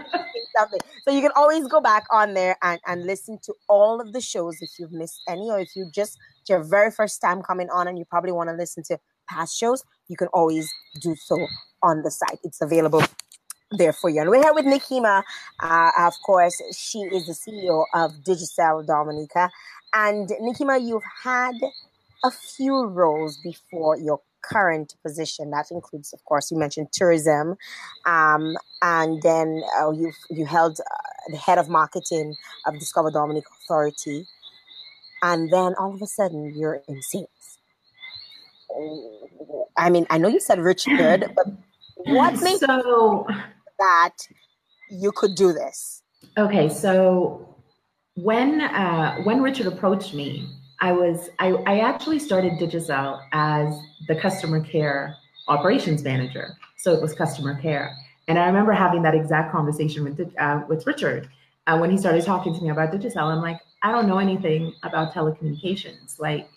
something. 0.57 0.81
So 1.05 1.15
you 1.15 1.21
can 1.21 1.33
always 1.37 1.67
go 1.69 1.81
back 1.81 2.05
on 2.11 2.35
there 2.35 2.57
and, 2.63 2.81
and 2.87 3.05
listen 3.07 3.39
to 3.45 3.55
all 3.69 4.01
of 4.01 4.13
the 4.13 4.21
shows 4.21 4.57
if 4.61 4.71
you've 4.79 4.93
missed 4.93 5.21
any, 5.29 5.51
or 5.51 5.61
if 5.61 5.75
you 5.77 5.91
just 5.95 6.19
it's 6.41 6.51
your 6.51 6.63
very 6.63 6.91
first 6.91 7.21
time 7.21 7.43
coming 7.43 7.69
on 7.71 7.89
and 7.89 7.99
you 7.99 8.05
probably 8.05 8.33
want 8.33 8.51
to 8.51 8.57
listen 8.57 8.83
to 8.85 8.99
past 9.29 9.59
shows, 9.59 9.85
you 10.09 10.17
can 10.17 10.29
always 10.29 10.71
do 11.01 11.15
so 11.15 11.37
on 11.83 12.03
the 12.03 12.11
site. 12.11 12.39
It's 12.45 12.61
available 12.61 13.03
there 13.73 13.93
for 13.93 14.11
you. 14.11 14.21
And 14.21 14.31
we're 14.31 14.43
here 14.43 14.55
with 14.55 14.65
Nikima. 14.65 15.23
Uh, 15.61 15.91
of 15.99 16.15
course, 16.25 16.61
she 16.77 16.99
is 16.99 17.27
the 17.27 17.33
CEO 17.35 17.85
of 17.95 18.13
Digicel 18.25 18.87
Dominica. 18.87 19.51
And 19.95 20.29
Nikima, 20.43 20.81
you've 20.85 21.03
had 21.23 21.55
a 22.25 22.31
few 22.31 22.87
roles 22.87 23.39
before 23.39 23.97
your 23.99 24.21
current 24.43 24.95
position. 25.03 25.51
That 25.51 25.71
includes, 25.71 26.13
of 26.13 26.25
course, 26.25 26.51
you 26.51 26.59
mentioned 26.59 26.89
tourism, 26.93 27.57
um, 28.07 28.57
and 28.83 29.23
then 29.23 29.63
uh, 29.81 29.91
you 29.91 30.13
you 30.31 30.47
held 30.47 30.81
uh, 30.81 31.31
the 31.31 31.37
head 31.37 31.59
of 31.59 31.69
marketing 31.69 32.37
of 32.67 32.75
Discover 32.79 33.11
Dominica 33.11 33.49
Authority, 33.65 34.27
and 35.23 35.53
then 35.53 35.75
all 35.79 35.95
of 35.95 36.03
a 36.03 36.07
sudden 36.07 36.53
you're 36.57 36.81
in 36.89 37.03
sales. 37.03 37.29
I 39.77 39.91
mean, 39.91 40.07
I 40.11 40.19
know 40.19 40.29
you 40.29 40.41
said 40.41 40.61
rich 40.61 40.85
kid, 40.85 41.33
but 41.35 41.47
what 42.07 42.35
made 42.43 42.59
so 42.59 43.27
that 43.79 44.15
you 44.91 45.13
could 45.13 45.35
do 45.35 45.53
this? 45.53 46.03
Okay, 46.39 46.69
so 46.69 47.57
when 48.15 48.61
uh, 48.61 49.17
when 49.23 49.43
Richard 49.43 49.67
approached 49.67 50.15
me, 50.15 50.49
I 50.81 50.93
was 50.93 51.31
I, 51.39 51.53
I 51.67 51.81
actually 51.81 52.19
started 52.19 52.55
Digicel 52.55 53.21
as 53.33 53.79
the 54.09 54.17
customer 54.17 54.61
care 54.61 55.17
operations 55.49 56.03
manager. 56.03 56.57
So 56.77 56.95
it 56.95 57.03
was 57.03 57.15
customer 57.15 57.61
care. 57.61 57.95
And 58.29 58.39
I 58.39 58.47
remember 58.47 58.73
having 58.73 59.03
that 59.03 59.15
exact 59.15 59.53
conversation 59.53 60.05
with 60.05 60.21
uh, 60.39 60.63
with 60.69 60.87
Richard 60.87 61.29
uh, 61.67 61.79
when 61.79 61.91
he 61.91 61.99
started 61.99 62.25
talking 62.25 62.55
to 62.55 62.61
me 62.63 62.71
about 62.71 62.93
Digicel. 62.93 63.23
I'm 63.23 63.43
like, 63.43 63.59
I 63.83 63.93
don't 63.93 64.09
know 64.09 64.19
anything 64.19 64.73
about 64.83 65.13
telecommunications. 65.13 66.19
Like, 66.19 66.49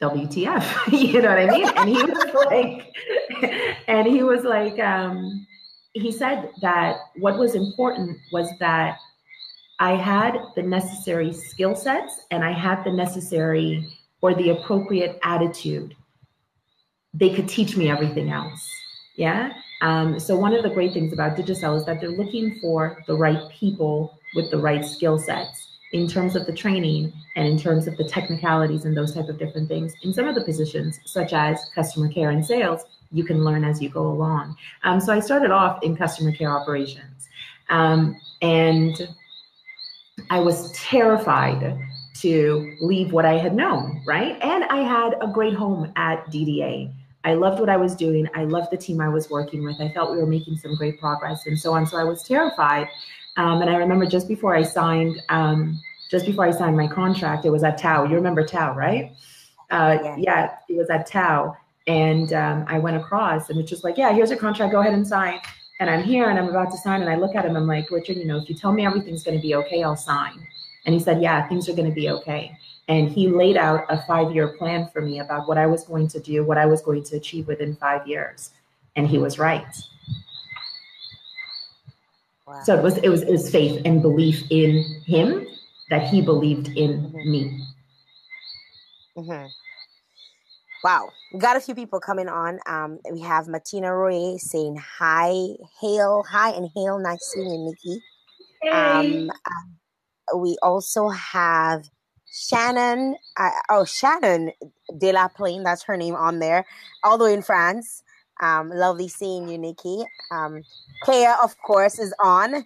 WTF? 0.00 0.92
you 1.12 1.22
know 1.22 1.28
what 1.28 1.38
I 1.38 1.46
mean? 1.46 1.68
And 1.76 1.88
he 1.88 2.02
was 2.02 2.34
like, 2.46 2.94
and 3.88 4.06
he 4.06 4.22
was 4.22 4.44
like, 4.44 4.78
um, 4.78 5.46
he 5.92 6.12
said 6.12 6.50
that 6.60 6.96
what 7.16 7.38
was 7.38 7.54
important 7.54 8.18
was 8.32 8.48
that 8.60 8.98
I 9.78 9.94
had 9.94 10.36
the 10.56 10.62
necessary 10.62 11.32
skill 11.32 11.74
sets 11.74 12.20
and 12.30 12.44
I 12.44 12.52
had 12.52 12.82
the 12.84 12.92
necessary 12.92 13.86
or 14.20 14.34
the 14.34 14.50
appropriate 14.50 15.18
attitude. 15.22 15.94
They 17.14 17.34
could 17.34 17.48
teach 17.48 17.76
me 17.76 17.88
everything 17.88 18.30
else. 18.30 18.68
Yeah. 19.16 19.52
Um, 19.80 20.18
so 20.18 20.36
one 20.36 20.54
of 20.54 20.62
the 20.62 20.70
great 20.70 20.92
things 20.92 21.12
about 21.12 21.36
Digicel 21.36 21.78
is 21.78 21.86
that 21.86 22.00
they're 22.00 22.10
looking 22.10 22.58
for 22.60 23.02
the 23.06 23.14
right 23.14 23.48
people 23.50 24.18
with 24.34 24.50
the 24.50 24.58
right 24.58 24.84
skill 24.84 25.18
sets 25.18 25.68
in 25.92 26.06
terms 26.08 26.36
of 26.36 26.46
the 26.46 26.52
training 26.52 27.12
and 27.36 27.46
in 27.46 27.58
terms 27.58 27.86
of 27.86 27.96
the 27.96 28.04
technicalities 28.04 28.84
and 28.84 28.96
those 28.96 29.14
type 29.14 29.28
of 29.28 29.38
different 29.38 29.68
things. 29.68 29.94
In 30.02 30.12
some 30.12 30.28
of 30.28 30.34
the 30.34 30.44
positions, 30.44 31.00
such 31.04 31.32
as 31.32 31.70
customer 31.74 32.08
care 32.08 32.30
and 32.30 32.44
sales, 32.44 32.84
you 33.10 33.24
can 33.24 33.44
learn 33.44 33.64
as 33.64 33.80
you 33.80 33.88
go 33.88 34.06
along. 34.06 34.56
Um, 34.82 35.00
so 35.00 35.12
I 35.12 35.20
started 35.20 35.50
off 35.50 35.82
in 35.82 35.96
customer 35.96 36.32
care 36.32 36.50
operations, 36.50 37.28
um, 37.70 38.20
and 38.42 39.08
I 40.30 40.40
was 40.40 40.72
terrified 40.72 41.78
to 42.20 42.76
leave 42.80 43.12
what 43.12 43.24
I 43.24 43.38
had 43.38 43.54
known, 43.54 44.02
right? 44.06 44.36
And 44.42 44.64
I 44.64 44.78
had 44.78 45.14
a 45.20 45.28
great 45.28 45.54
home 45.54 45.92
at 45.96 46.26
DDA. 46.26 46.92
I 47.24 47.34
loved 47.34 47.60
what 47.60 47.68
I 47.68 47.76
was 47.76 47.94
doing. 47.94 48.28
I 48.34 48.44
loved 48.44 48.70
the 48.70 48.76
team 48.76 49.00
I 49.00 49.08
was 49.08 49.30
working 49.30 49.62
with. 49.62 49.80
I 49.80 49.90
felt 49.90 50.10
we 50.10 50.18
were 50.18 50.26
making 50.26 50.56
some 50.56 50.74
great 50.76 50.98
progress 50.98 51.46
and 51.46 51.58
so 51.58 51.74
on. 51.74 51.86
So 51.86 51.96
I 51.96 52.04
was 52.04 52.22
terrified. 52.22 52.88
Um, 53.36 53.60
and 53.60 53.70
I 53.70 53.76
remember 53.76 54.06
just 54.06 54.28
before 54.28 54.56
I 54.56 54.62
signed, 54.62 55.22
um, 55.28 55.80
just 56.10 56.26
before 56.26 56.46
I 56.46 56.50
signed 56.50 56.76
my 56.76 56.88
contract, 56.88 57.44
it 57.44 57.50
was 57.50 57.62
at 57.62 57.78
Tao. 57.78 58.04
You 58.04 58.14
remember 58.14 58.44
Tao, 58.44 58.74
right? 58.74 59.12
Uh, 59.70 59.98
yeah. 60.02 60.16
yeah, 60.18 60.54
it 60.68 60.76
was 60.76 60.90
at 60.90 61.06
Tao. 61.06 61.56
And 61.86 62.32
um, 62.32 62.64
I 62.68 62.78
went 62.78 62.96
across 62.96 63.50
and 63.50 63.58
it's 63.58 63.70
just 63.70 63.84
like, 63.84 63.96
yeah, 63.96 64.12
here's 64.12 64.30
your 64.30 64.38
contract. 64.38 64.72
Go 64.72 64.80
ahead 64.80 64.94
and 64.94 65.06
sign. 65.06 65.38
And 65.80 65.88
I'm 65.88 66.02
here 66.02 66.28
and 66.28 66.38
I'm 66.38 66.48
about 66.48 66.70
to 66.72 66.76
sign. 66.78 67.02
And 67.02 67.10
I 67.10 67.16
look 67.16 67.36
at 67.36 67.44
him. 67.44 67.56
I'm 67.56 67.66
like, 67.66 67.90
Richard, 67.90 68.16
you 68.16 68.24
know, 68.24 68.36
if 68.38 68.48
you 68.48 68.54
tell 68.54 68.72
me 68.72 68.84
everything's 68.84 69.22
going 69.22 69.36
to 69.36 69.42
be 69.42 69.54
okay, 69.54 69.82
I'll 69.82 69.96
sign. 69.96 70.46
And 70.84 70.94
he 70.94 71.00
said, 71.00 71.22
yeah, 71.22 71.46
things 71.48 71.68
are 71.68 71.74
going 71.74 71.88
to 71.88 71.94
be 71.94 72.10
okay. 72.10 72.56
And 72.88 73.10
he 73.10 73.28
laid 73.28 73.56
out 73.56 73.84
a 73.88 74.02
five 74.06 74.34
year 74.34 74.48
plan 74.48 74.88
for 74.92 75.02
me 75.02 75.20
about 75.20 75.46
what 75.46 75.58
I 75.58 75.66
was 75.66 75.84
going 75.84 76.08
to 76.08 76.20
do, 76.20 76.44
what 76.44 76.58
I 76.58 76.66
was 76.66 76.80
going 76.82 77.04
to 77.04 77.16
achieve 77.16 77.46
within 77.46 77.76
five 77.76 78.06
years. 78.06 78.50
And 78.96 79.06
he 79.06 79.18
was 79.18 79.38
right. 79.38 79.76
Wow. 82.46 82.62
So 82.64 82.76
it 82.76 82.82
was, 82.82 82.96
it 82.98 83.10
was 83.10 83.22
it 83.22 83.30
was 83.30 83.50
faith 83.50 83.82
and 83.84 84.00
belief 84.00 84.42
in 84.50 84.82
him 85.04 85.46
that 85.90 86.08
he 86.08 86.22
believed 86.22 86.68
in 86.68 87.02
mm-hmm. 87.02 87.30
me. 87.30 87.64
Mm-hmm. 89.16 89.46
Wow, 90.84 91.10
we 91.32 91.40
got 91.40 91.56
a 91.56 91.60
few 91.60 91.74
people 91.74 91.98
coming 91.98 92.28
on. 92.28 92.60
Um, 92.66 93.00
we 93.10 93.20
have 93.22 93.48
Martina 93.48 93.92
Roy 93.92 94.36
saying 94.36 94.76
hi, 94.76 95.32
hail, 95.80 96.24
hi, 96.28 96.50
and 96.50 96.70
hail. 96.74 97.00
Nice 97.00 97.32
seeing 97.34 97.50
you, 97.50 97.58
Nikki. 97.66 98.02
Hey. 98.62 98.70
Um, 98.70 99.30
uh, 99.30 100.36
we 100.38 100.56
also 100.62 101.08
have 101.08 101.84
Shannon. 102.30 103.16
Uh, 103.36 103.50
oh, 103.70 103.84
Shannon 103.84 104.52
De 104.96 105.12
La 105.12 105.28
Plaine. 105.28 105.64
That's 105.64 105.82
her 105.84 105.96
name 105.96 106.14
on 106.14 106.38
there, 106.38 106.64
all 107.02 107.18
the 107.18 107.24
way 107.24 107.34
in 107.34 107.42
France. 107.42 108.04
Um, 108.40 108.70
lovely 108.70 109.08
seeing 109.08 109.48
you, 109.48 109.58
Nikki. 109.58 110.04
Um, 110.30 110.62
Kaya, 111.04 111.36
of 111.42 111.56
course, 111.66 111.98
is 111.98 112.14
on. 112.22 112.62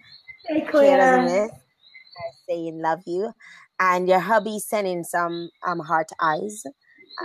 Hey, 0.47 0.67
Claire. 0.69 1.49
Saying 2.47 2.79
love 2.79 3.01
you. 3.07 3.33
And 3.79 4.07
your 4.07 4.19
hubby 4.19 4.59
sending 4.59 5.03
some 5.03 5.49
um, 5.65 5.79
heart 5.79 6.11
eyes. 6.21 6.63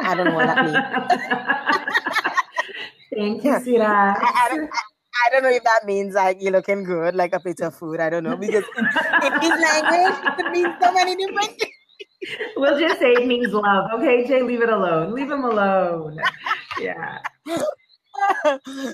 I 0.02 0.14
don't 0.14 0.26
know 0.26 0.34
what 0.34 0.46
that 0.46 0.64
means. 0.64 0.76
Thank 3.14 3.44
you, 3.44 3.58
sweetheart. 3.60 4.18
I, 4.20 4.44
I, 4.44 4.48
don't, 4.54 4.70
I, 4.72 4.80
I, 5.26 5.30
don't 5.32 5.42
know 5.42 5.50
if 5.50 5.64
that 5.64 5.86
means 5.86 6.14
like 6.14 6.38
you're 6.40 6.52
looking 6.52 6.84
good, 6.84 7.14
like 7.14 7.34
a 7.34 7.40
plate 7.40 7.60
of 7.60 7.74
food. 7.74 8.00
I 8.00 8.10
don't 8.10 8.24
know 8.24 8.36
because 8.36 8.64
in, 8.76 8.84
in 8.84 9.40
his 9.40 9.50
language 9.60 10.18
it 10.24 10.36
could 10.36 10.50
mean 10.52 10.74
so 10.80 10.92
many 10.92 11.16
different 11.16 11.58
things. 11.58 11.72
We'll 12.56 12.78
just 12.78 13.00
say 13.00 13.12
it 13.12 13.26
means 13.26 13.52
love. 13.52 13.90
Okay, 13.94 14.26
Jay, 14.26 14.42
leave 14.42 14.62
it 14.62 14.68
alone. 14.68 15.14
Leave 15.14 15.30
him 15.30 15.44
alone. 15.44 16.18
Yeah. 16.80 17.18